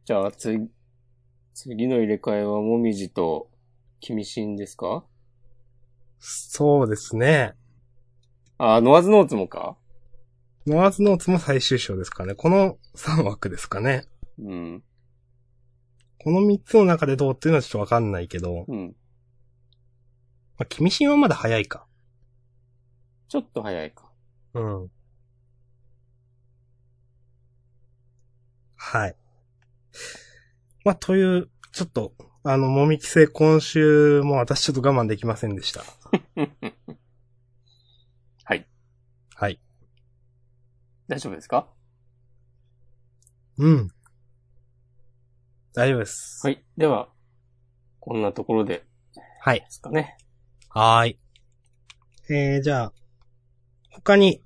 [0.05, 0.69] じゃあ、次、
[1.55, 3.49] 次の入れ替えはもみじと、
[4.01, 5.05] 君しんですか？
[6.19, 7.55] そうですね。
[8.59, 9.77] あ、ノアズノーツもか？
[10.67, 12.35] ノアーズノーツも最終章ですかね。
[12.35, 14.05] この3枠ですかね。
[14.41, 14.83] うん。
[16.19, 18.97] この3つの中でどうっていうのはちょっとわかんないけど、うん。
[20.59, 21.87] まあ、君シンはまだ早いか。
[23.29, 24.11] ちょっと早いか。
[24.55, 24.91] うん。
[28.77, 29.17] はい。
[30.85, 32.13] まあ、という、ちょっと、
[32.45, 35.85] あの、もみきせ今週も私ちょっと我慢できませんでした。
[38.45, 38.67] はい。
[39.37, 39.61] はい。
[41.09, 41.69] 大丈夫ですか？
[43.59, 43.91] うん。
[45.75, 46.47] 大丈夫です。
[46.47, 46.65] はい。
[46.77, 47.09] では、
[48.01, 48.85] こんなところで
[49.15, 49.65] ではい。
[49.69, 50.17] すかね。
[50.75, 51.19] はーい。
[52.31, 52.93] えー、じゃあ、
[53.91, 54.41] 他に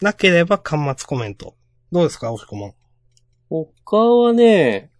[0.00, 1.54] なければ端末コメント。
[1.92, 2.74] どうですか、おしこもん？
[3.50, 4.90] 他はね、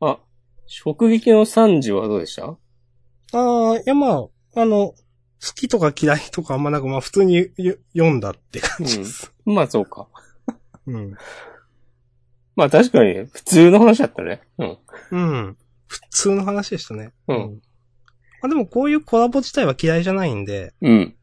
[0.00, 0.18] あ、
[0.84, 2.46] 直撃の惨事はどうでした？
[2.46, 2.56] あ
[3.74, 4.96] あ、いやまあ、あの、好
[5.54, 9.32] きとか嫌いとかあんまなく、まあ普通によ読んだって感じです。
[9.44, 10.08] まあそうか。
[10.88, 11.14] うん。
[12.56, 14.42] まあ確かに、普通の話だったね。
[14.58, 14.78] うん。
[15.12, 15.56] うん。
[15.86, 17.12] 普通の話でしたね。
[17.28, 17.62] うん
[18.42, 21.16] まあでもこういうコラボ自体は嫌いじゃないんで、うん。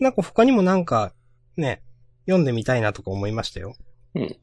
[0.00, 1.12] なんか他にもなんか、
[1.56, 1.82] ね、
[2.26, 3.76] 読んでみたいなとか思いましたよ。
[4.14, 4.36] うん。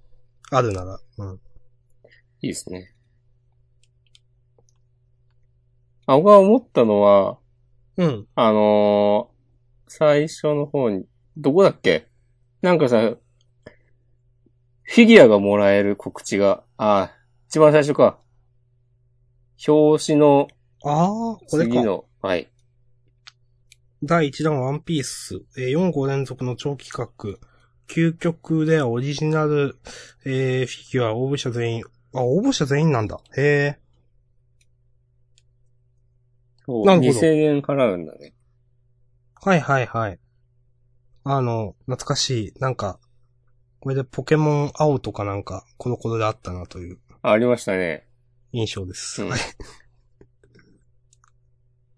[0.52, 1.00] あるなら。
[1.18, 1.34] うん。
[2.42, 2.94] いいですね。
[6.06, 7.38] あ、僕が思ったのは、
[7.98, 8.28] うん。
[8.36, 9.40] あのー
[9.92, 12.08] 最初の方に、どこだっけ？
[12.62, 13.16] なんかさ、
[14.84, 17.12] フィギュアがもらえる告知が、あ、
[17.48, 18.20] 一番最初か。
[19.68, 20.48] 表紙の
[20.84, 21.72] ああ、これか。
[21.72, 22.50] 次の、はい。
[24.04, 27.40] 第1弾ワンピース、えー4号連続の長期企画、
[27.88, 29.78] 究極ではオリジナル、
[30.26, 33.20] えーフィギュア応募者全員、あ、応募者全員なんだ。
[33.38, 33.80] へえ。
[36.66, 38.34] そうなるほど2000円払うんだね。
[39.42, 40.20] はいはいはい。
[41.24, 42.54] あの、懐かしい。
[42.60, 43.00] なんか、
[43.80, 48.06] これでポケモン青とかなんか、コロコロであったなというあありましたね。
[48.52, 49.24] 印象です。
[49.24, 49.32] うん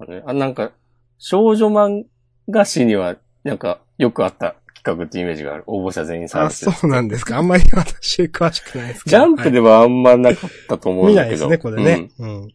[0.01, 0.71] はいあねあ、なんか、
[1.17, 2.03] 少女漫
[2.49, 5.63] 画誌には、なんか、よくあった企画ってイメージがある。
[5.67, 6.71] 応募者全員サーあ、ビス。
[6.71, 7.37] そうなんですか。
[7.37, 11.47] あんまり私詳しくないですけどジャンプではあんまなかったと思うんだけど。
[11.47, 12.09] 見ないですね、これね。
[12.19, 12.47] うん。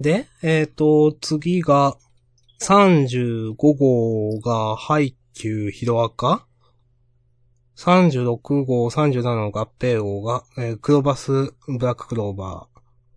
[0.00, 1.96] で、えっ、と、次が、
[2.60, 6.46] 35号が、ハイキューヒロアカ
[7.76, 12.69] ?36 号、37の合併号が、えークロバス、ブラッククローバー。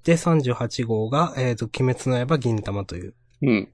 [0.04, 3.14] で、38号が、えっ、と、鬼滅の刃、銀玉という。
[3.42, 3.50] うん。
[3.50, 3.70] うん。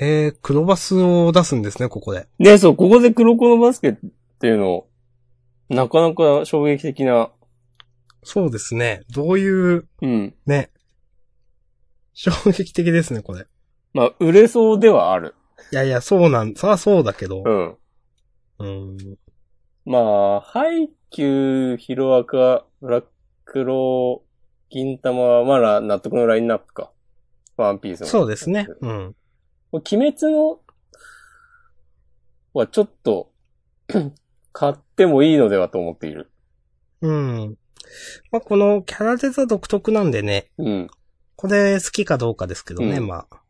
[0.00, 2.28] えー、クロバスを出すんですね、ここで。
[2.38, 3.94] で、そう、ここで黒子のバスケっ
[4.40, 4.86] ていうの、
[5.68, 7.30] なかなか衝撃的な、
[8.22, 9.02] そうですね。
[9.14, 10.34] どういう、うん。
[10.46, 10.70] ね。
[12.14, 13.46] 衝撃的ですね、これ。
[13.92, 15.34] まあ、売れそうではある。
[15.72, 17.42] いやいや、そうなん、そりゃそうだけど。
[17.44, 17.76] うん。
[18.58, 18.96] うん。
[19.84, 23.04] まあ、ハイキュー、ヒロアカ、ブラッ
[23.44, 24.27] クロー、
[24.70, 26.90] 銀玉はまだ納得のラインナップか。
[27.56, 28.06] ワンピースの。
[28.06, 28.68] そうですね。
[28.80, 29.16] うん。
[29.72, 30.60] 鬼滅の、
[32.54, 33.32] はちょっと、
[34.52, 36.30] 買ってもいいのではと思っている。
[37.00, 37.56] うん。
[38.30, 40.90] まあ、このキャラデザ独特なんでね、うん。
[41.36, 43.42] これ好きかどうかですけどね、うんまあ。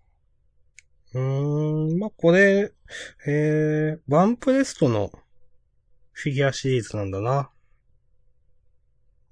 [1.15, 2.73] うーん、まあ、これ、
[3.27, 5.11] えー、ワンプレストの
[6.13, 7.51] フィギュアシリーズなんだな。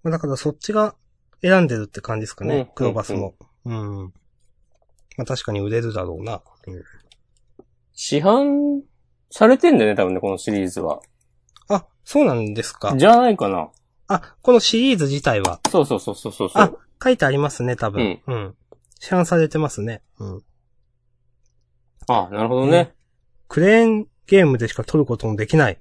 [0.03, 0.95] まあ、だからそっちが
[1.43, 3.35] 選んでるって感じですかね、うんクロバスも。
[3.65, 4.13] うん。
[5.17, 6.43] まあ、確かに売れるだろうな。
[6.67, 6.83] うん
[7.99, 8.83] 市販
[9.31, 11.01] されてんだよね、多分ね、このシリーズは。
[11.69, 12.95] あ、そうなんですか。
[12.97, 13.71] じゃないかな。
[14.07, 15.61] あ、このシリーズ自体は。
[15.71, 16.51] そうそうそうそうそう。
[16.55, 16.73] あ、
[17.03, 18.21] 書いてありますね、多分。
[18.27, 18.55] うん。
[19.01, 20.03] 市販されてますね。
[20.19, 20.43] うん。
[22.07, 22.95] あ、なるほどね。
[23.49, 25.81] クレーンゲームでしか撮ることもできない。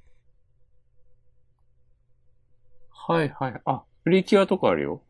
[2.91, 3.61] はいはい。
[3.65, 5.01] あ、プリキュアとかあるよ。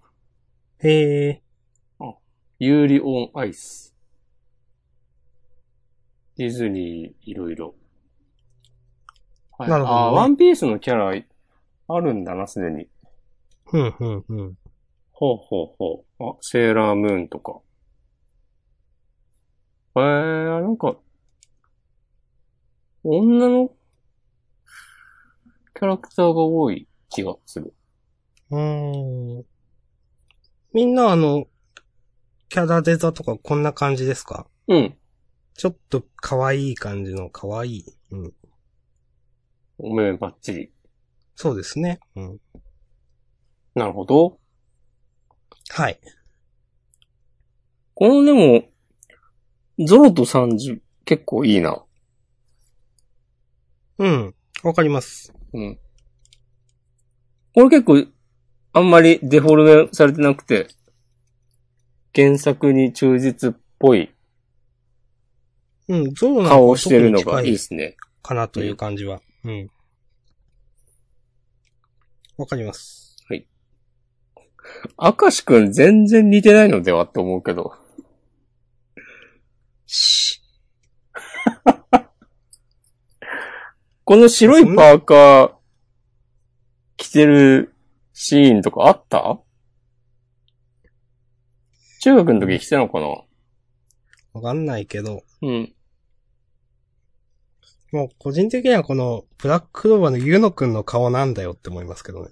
[0.80, 1.42] へえ。
[2.60, 3.94] ユーリオンアイス。
[6.38, 7.76] ディズニー、いろいろ。
[9.58, 11.14] はいなるほどねあ、ワンピースのキャラ、
[11.88, 12.88] あるんだな、すでに。
[13.66, 14.58] ふんふんふん。
[15.12, 16.24] ほうほうほう。
[16.24, 17.60] あ、セーラームーンとか。
[19.96, 20.98] えー、なんか、
[23.04, 23.70] 女の
[25.74, 27.74] キャラクターが多い気がする。
[28.52, 29.46] うーん。
[30.76, 31.48] みんなあの、
[32.50, 34.46] キャラデザとかこんな感じですか？
[34.68, 34.98] うん。
[35.54, 37.86] ちょっと可愛い感じの可愛い。
[38.12, 38.34] うん。
[39.78, 40.74] お目目ばっちり。
[41.34, 42.02] そうですね。
[42.18, 42.42] うん。
[43.74, 44.38] なるほど。
[45.70, 45.98] はい。
[47.94, 48.66] このでも、
[49.88, 51.86] ゾロとサンジ結構いいな。
[53.98, 54.36] うん。
[54.62, 55.34] わかります。
[55.54, 55.80] うん。
[57.54, 58.06] これ結構、
[58.76, 60.68] あんまりデフォルメされてなくて、
[62.14, 64.14] 原作に忠実っぽい
[65.88, 66.14] うん。
[66.14, 67.96] ゾロなんか顔をしてるのがいいですね。
[68.22, 69.22] かなという感じは。
[69.46, 69.70] うん。
[72.38, 73.16] わかります。
[74.98, 77.76] 明石くん全然似てないのではって思うけど。
[79.86, 80.42] し。
[84.04, 85.54] この白いパーカー
[86.98, 87.75] 着てる
[88.18, 89.40] シーンとかあった？
[92.02, 93.08] 中学の時着てたのかな？
[94.34, 95.74] わかんないけど、うん。
[97.92, 102.32] もう個人的にはこのブラッククローバーのユノくんの顔なんだよって思いますけどね。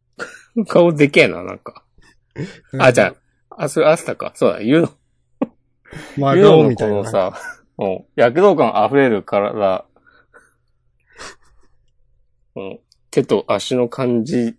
[0.66, 1.84] 顔でけえな、なんか。
[2.78, 3.14] あ、じゃ
[3.50, 4.32] あ、あ、それアスタか。
[4.34, 4.88] そうだ、ユノ。
[5.40, 5.46] あ、
[6.16, 6.94] 真ユノたいな。
[6.94, 7.38] のさ、
[7.76, 9.84] もう躍動感溢れる体、
[12.56, 14.56] うん手と足の感じ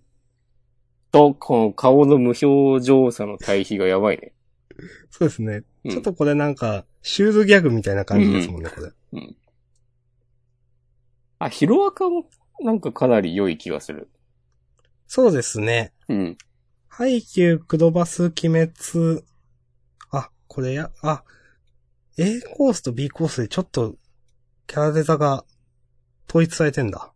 [1.13, 4.33] と、この顔の無表情さの対比がやばいね。
[5.11, 5.63] そうですね。
[5.85, 8.91] うんちょっとこれなんか、シュールギャグみたいな感じですもんね、これ。
[11.39, 12.25] あ、ヒロアカも
[12.61, 14.09] なんかかなり良い気がする。
[15.07, 15.91] そうですね。
[16.07, 16.37] うん。
[16.87, 19.23] ハイキュー、クロバス、鬼滅。
[20.09, 21.23] あ、これや、あ、
[22.17, 23.95] A コースと B コースでちょっと、
[24.67, 25.43] キャラデザが
[26.29, 27.12] 統一されてんだ。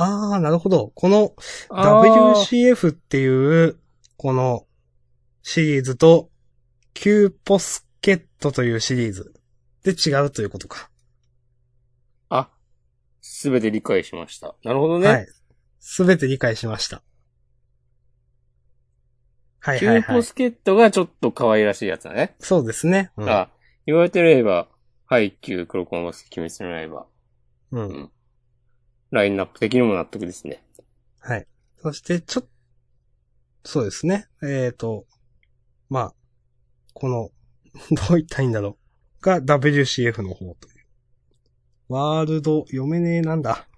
[0.00, 0.92] あー、なるほど。
[0.94, 1.34] この
[1.70, 3.78] あー WCF っていう、
[4.16, 4.64] この
[5.42, 6.30] シリーズと、
[6.94, 9.34] キューポスケットというシリーズ
[9.82, 10.88] で違うということか。
[12.28, 12.48] あ、
[13.20, 14.54] すべて理解しました。
[14.62, 15.08] なるほどね。
[15.08, 15.26] はい。
[15.80, 17.02] すべて理解しました。
[19.60, 20.16] ハイキューはいはい。
[20.16, 22.36] ポスケットがちょっと可愛らしいやつだね。
[22.38, 23.10] そうですね。
[23.16, 23.28] うん。
[23.28, 23.48] あ、
[23.84, 24.68] 言われてみれば、
[25.06, 27.06] ハイキュー、黒子のバス、鬼滅の刃、
[27.72, 28.10] うん。
[29.10, 30.62] ラインナップ的にも納得ですね。
[31.20, 31.46] はい。
[31.80, 32.48] そして、ちょっ
[33.70, 34.28] そうですね。
[34.42, 35.04] えっ、と、
[35.90, 36.14] まあ、
[36.94, 37.30] この、
[38.08, 38.78] どう言ったらいいんだろ
[39.20, 39.22] う。
[39.22, 40.86] が WCF の方という。
[41.88, 43.68] ワールド、読めねえなんだ。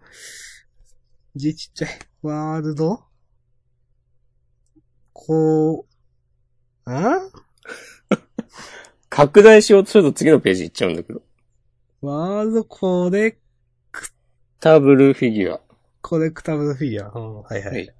[1.35, 1.91] 字ちっちゃい。
[2.23, 3.05] ワールド？
[5.13, 5.87] こ
[6.87, 7.33] う、ん
[9.09, 11.23] 拡大しようとすると次のページ行っちゃうんだけど。
[12.01, 13.39] ワールドコレ、
[14.61, 15.61] タブルフィギュア。
[16.03, 17.13] コレクタブルフィギュア。
[17.19, 17.73] うん、はいはい。
[17.73, 17.95] はい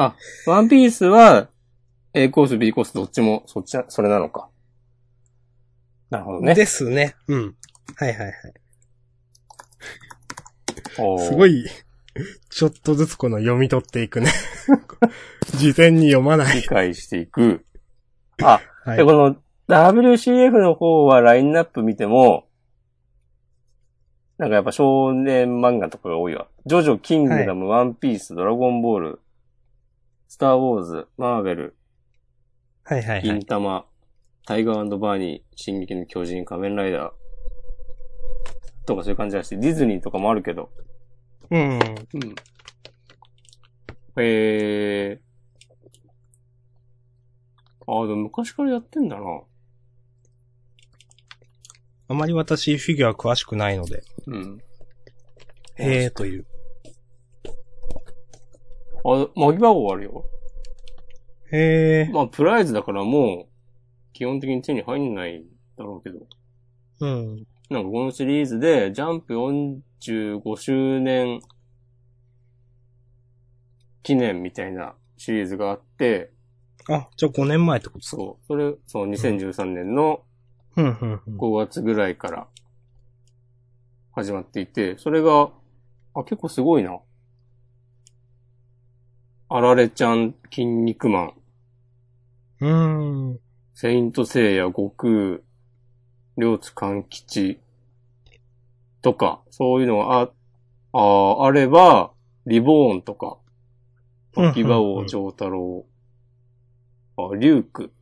[0.00, 0.14] あ、
[0.46, 1.48] ワンピースは、
[2.14, 4.48] A コース、B コースどっちも、そっちな、それなのか。
[6.08, 6.54] なるほどね。
[6.54, 7.16] ですね。
[7.26, 7.56] うん。
[7.96, 8.34] はいはいはい。
[11.18, 11.48] すご。
[11.48, 11.66] い、
[12.48, 14.30] ちょっとずつこの読み取っていくね。
[15.56, 16.68] 事前に読まない理。
[16.68, 17.64] 解していく。
[18.42, 19.04] あ、はいで、。
[19.04, 19.36] この、
[19.68, 22.47] WCF の方はラインナップ見ても、
[24.38, 26.46] なんかやっぱ少年漫画とかが多いわ。
[26.64, 29.20] ジョジョ、キングダム、ワンピース、ドラゴンボール、
[30.28, 31.76] スターウォーズ、マーベル、
[32.84, 33.22] はいはいはい。
[33.22, 33.84] 銀玉、
[34.46, 40.70] タイガーバーニー、進撃の巨人、仮面ライダー、とかそういう感じだし、ディズニーとかもあるけど。
[41.50, 41.72] うん。
[41.72, 41.80] うん。
[44.16, 45.28] えー。
[47.88, 49.40] ああ、でも昔からやってんだな。
[52.08, 54.58] あまり私フィギュア詳しくないので、うん。
[55.76, 56.46] へえという。
[59.04, 60.24] あ、マギバ号あるよ。
[61.52, 62.10] へえ。
[62.12, 65.44] まあ、プライズだからもう、基本的に手に入んない
[65.76, 66.26] だろうけど。
[67.00, 67.46] うん。
[67.70, 71.40] なんかこのシリーズで、ジャンプ45周年
[74.02, 76.32] 記念みたいなシリーズがあって、
[76.88, 78.06] あ、じゃあ5年前ってこと？
[78.06, 80.22] そう、それ、そう、2013年の
[80.78, 81.36] うん、うん、うん。
[81.36, 82.46] 5月ぐらいから
[84.12, 85.50] 始まっていて、それが、
[86.14, 86.98] あ、結構すごいな。
[89.50, 91.32] あられちゃん、筋肉マン、
[92.60, 93.40] うーん。
[93.74, 95.38] セイントセイヤ、悟空、
[96.36, 97.60] 両津勘吉
[99.02, 100.30] とか、そういうのがあ、
[100.92, 102.12] ああれば、
[102.46, 103.38] リボーンとか、
[104.36, 105.86] 秋葉王長太郎、
[107.16, 107.92] あ、リューク、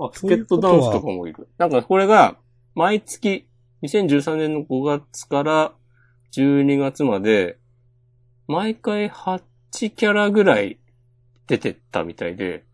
[0.00, 1.48] あ、スケットダンスとかもいる。
[1.58, 2.38] なんかこれが、
[2.74, 3.46] 毎月、
[3.82, 5.72] 2013年の5月から
[6.32, 7.58] 12月まで、
[8.48, 10.80] 毎回8キャラぐらい
[11.46, 12.64] 出てったみたいで、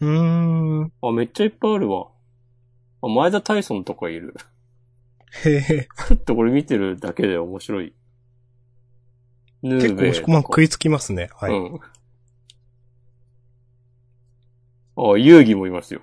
[0.00, 0.92] うーん。
[1.02, 2.08] あ、めっちゃいっぱいあるわ。
[3.02, 4.34] あ、前田大尊とかいる。
[5.44, 5.88] へえ。
[6.08, 7.92] ちょっとこれ見てるだけで面白い。
[9.62, 11.28] ヌ結構ーベイ押し込まん食いつきますね。
[11.34, 11.52] はい。
[11.52, 11.80] うん。
[14.96, 16.00] あ、遊戯もいますよ。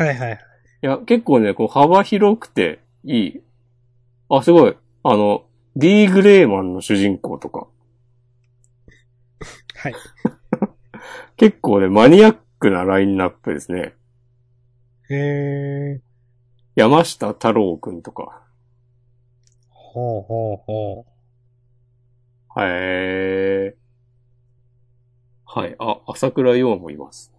[0.00, 0.40] はいはい。
[0.82, 3.42] いや、結構ね、こう幅広くていい。
[4.30, 4.74] あ、すごい。
[5.02, 5.44] あの、
[5.76, 7.66] D グレーマンの主人公とか。
[9.76, 9.94] はい。
[11.36, 13.92] 結構ね、マニアックなラインナップですね。
[15.10, 16.00] へえ。
[16.76, 18.42] 山下太郎くんとか。
[19.68, 21.06] ほうほうほ
[22.56, 23.76] へえ。
[25.44, 25.76] はい。
[25.78, 27.34] あ、朝倉陽もいます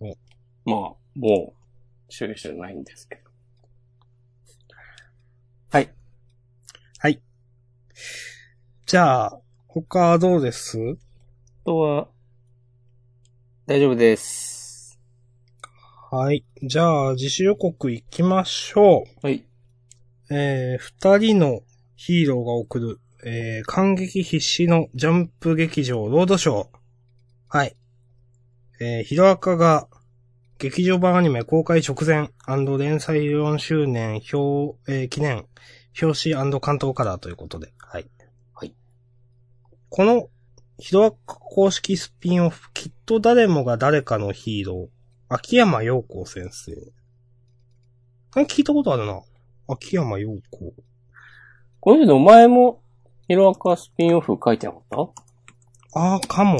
[0.00, 0.16] お。
[0.64, 1.52] まあ、も
[2.08, 3.22] う、終始ないんですけど。
[5.70, 5.90] はい。
[7.10, 7.20] う。
[8.86, 10.78] じゃあ、他どうです？
[10.78, 12.08] あとは、
[13.66, 15.00] 大丈夫です。
[16.12, 16.44] はい。
[16.62, 19.26] じゃあ、自主予告行きましょう。
[19.26, 19.44] はい。
[20.30, 21.62] えー、二人の
[21.96, 26.68] ヒーローが送る、えー、感激必至のジャンプ劇場ロードショー。
[27.48, 27.76] はい。
[28.80, 29.88] えー、ヒロアカが、
[30.58, 32.30] 劇場版アニメ公開直前
[32.78, 35.46] 連載4周年表、えー記念、
[36.02, 37.72] 表紙関東カラーということで。
[37.78, 38.10] はい。
[38.54, 38.74] はい。
[39.88, 40.28] この、
[40.78, 46.72] ヒロアカ公式スピンオフ、きっと誰もが誰かのヒーロー、秋山陽子先生。
[48.34, 49.22] あ聞いたことあるな。
[49.68, 50.74] 秋山陽子。
[51.78, 52.82] この人お前も、
[53.28, 56.00] ヒロアカスピンオフ書いてなかった？
[56.00, 56.58] ああ、かも。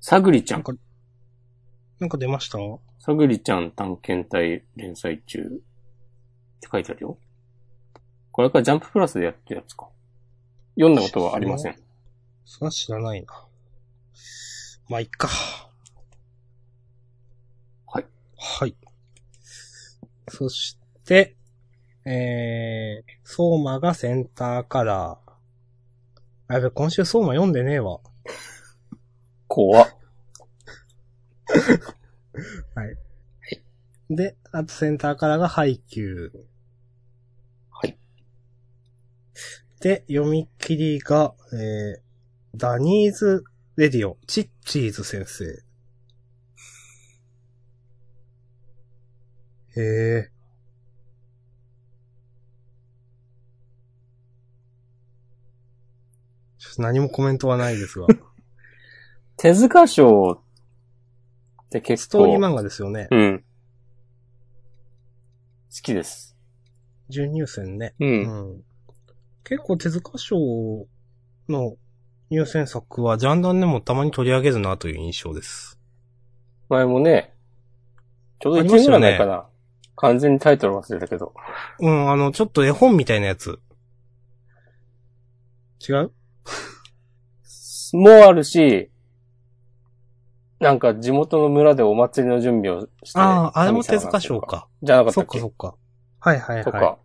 [0.00, 0.62] さぐりちゃん。
[0.64, 0.82] なんか
[1.98, 2.58] 出ました？
[2.98, 5.44] さぐりちゃん探検隊連載中っ
[6.60, 7.18] て書いてあるよ。
[8.32, 9.88] これからジャンププラスでやってるやつか。
[10.74, 11.76] 読んだことはありません。
[12.44, 13.26] それは知らないな。
[14.88, 15.28] まあ、いっか。
[17.86, 18.04] はい。
[18.36, 18.76] はい。
[20.28, 21.34] そして、
[22.04, 25.32] えー、相馬がセンターカラー。
[26.48, 28.00] あやべ、今週相馬読んでねえわ。
[29.48, 29.95] 怖っ。
[34.10, 36.38] で、あとセンターカラーがハイキュー。
[37.70, 37.98] はい。
[39.80, 41.98] で、読み切りが、えー、
[42.54, 43.44] ダニーズ
[43.76, 45.44] レディオ、チッチーズ先生。
[49.78, 50.30] へえ。
[56.58, 58.06] ちょっと何もコメントはないですが。
[59.36, 60.45] 手塚賞
[61.78, 62.06] って結構。
[62.06, 63.08] ストーリー漫画ですよね。
[63.10, 63.44] うん。
[65.70, 66.36] 好きです。
[67.08, 67.94] 準入選ね。
[68.00, 68.06] う。
[68.06, 68.22] うん
[68.58, 68.62] ん。
[69.44, 70.36] 結構手塚賞
[71.48, 71.76] の
[72.30, 75.78] 入選作はジャンダンでもたまに取り上げるなという印象です。
[76.68, 77.34] 前もね、
[78.40, 79.46] ちょうど1年ぐらい前かな。
[79.96, 81.32] 完全にタイトル忘れたけど。
[81.80, 83.60] うん、あの、ちょっと絵本みたいなやつ。
[85.88, 86.12] 違う？
[87.94, 88.90] もあるし、
[90.58, 93.18] なんか地元の村でお祭りの準備をして。
[93.18, 94.68] ああ、あれも手塚賞か。
[94.82, 95.74] じゃなかったそっっけかそっか。
[96.20, 96.64] はいはいはい。
[96.64, 96.98] とか、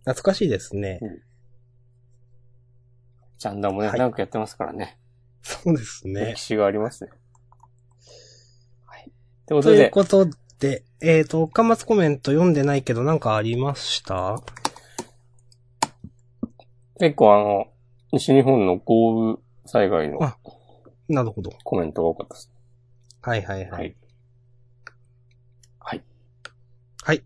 [0.00, 1.00] 懐かしいですね。
[3.38, 4.98] ジャンダもね、はいなんかやってますからね。
[5.42, 6.40] そうですね歴。
[6.40, 7.10] 史がありますね。
[8.86, 9.02] はい。
[9.02, 9.04] っ
[9.44, 10.26] てことというで、こと
[10.58, 14.42] で、えっ、と、岡松コメント読んでないけどなんかありました？
[16.98, 17.66] 結構あの、
[18.12, 20.38] 西日本の豪雨災害のあ
[21.08, 21.50] なるほど。
[21.64, 22.52] コメントが多かったです。
[23.22, 23.70] はいはいはい。
[23.70, 23.96] はい。
[25.78, 26.04] はい。
[27.04, 27.24] はい。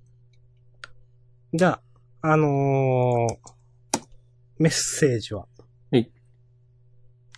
[1.55, 1.81] じゃ
[2.23, 3.61] あ、あのー
[4.59, 5.47] メッセージは？
[5.91, 6.11] はい。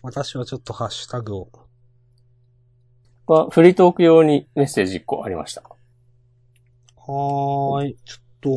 [0.03, 1.53] 私はちょっとハッシュタグを。
[3.27, 5.63] は、フリートーク用にメッセージ1個ありました。
[5.63, 7.97] はーい。
[8.05, 8.51] ちょっと、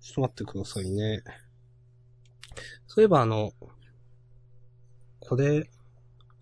[0.00, 1.22] ちょっと待ってくださいね。
[2.88, 3.52] そういえばあの、
[5.20, 5.70] これ、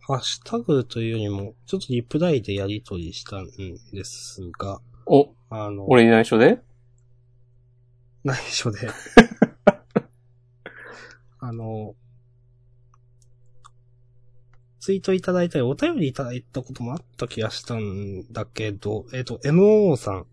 [0.06, 3.48] ハッシュタグというよりも、ちょっとリプライでやりとりしたん
[3.93, 6.59] ですが、お、あの、俺に内緒で？
[8.22, 8.81] 内緒で。
[11.40, 11.94] あの、
[14.78, 20.26] ツイートいただいたり、お便りいただいたこともあった気がしたんだけど、えっ、と、MO さん。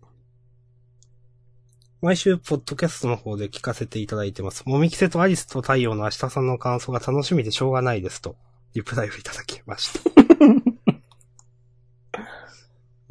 [2.02, 4.64] 毎週、ポッドキャストの方で聞かせていただいてます。
[4.66, 8.36] もみきせとアリスと太陽の明日さんの感想が楽しみでしょうがないですと、
[8.74, 10.00] リプライをいただきました。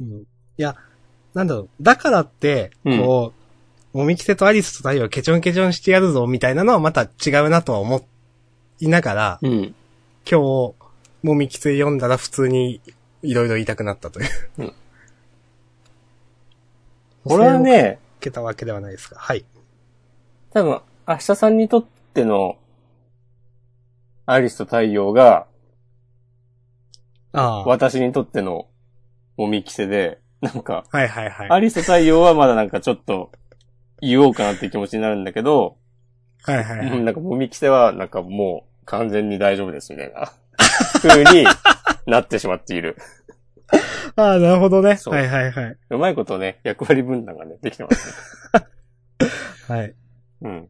[0.00, 0.26] うん、い
[0.56, 0.76] や、
[1.34, 1.68] なんだろう。
[1.80, 3.32] だからって、こ
[3.94, 8.04] う、もみきせとアリスと太陽ケチョンケチョンしてやるぞ、みたいなのはまた違うなとは思
[8.80, 9.74] いながら、うん。
[10.24, 10.74] 今日、
[11.22, 12.80] もみきせ読んだら普通に
[13.22, 14.28] いろいろ言いたくなったという。
[14.58, 14.74] うん
[17.24, 19.20] 俺は、ね、けたわけではないですが。
[19.20, 19.44] はい。
[20.52, 21.84] 多分、明日さんにとっ
[22.14, 22.56] ての、
[24.26, 25.46] アリスと太陽が、
[27.32, 27.64] ああ。
[27.64, 28.66] 私にとっての、
[29.36, 31.50] もみきせで、なんか、はいはいはい。
[31.50, 33.32] アリスと太陽はまだなんかちょっと、
[34.00, 35.76] 言おうかなって気持ちになるんだけど、
[36.44, 36.98] はいはいはい。
[36.98, 40.32] うんなんかもみきせは、なんかもう、完全に大丈夫ですみたいな、
[41.00, 41.46] 風に
[42.06, 42.96] なってしまっている。
[44.16, 44.98] ああ、なるほどね。
[45.06, 45.76] はいはいはい。
[45.90, 48.08] うまいことね、役割分担がね、できてます
[48.58, 48.66] ね。
[49.68, 49.94] はい。
[50.42, 50.68] うん。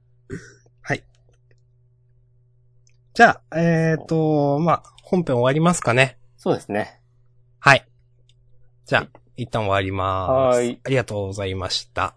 [3.15, 6.17] じゃあ、えっ、と、まあ、本編終わりますかね。
[6.43, 7.01] そうですね。
[7.61, 7.87] はい。
[8.85, 10.57] じゃあ、一旦終わります。
[10.57, 12.17] はーいありがとうございました。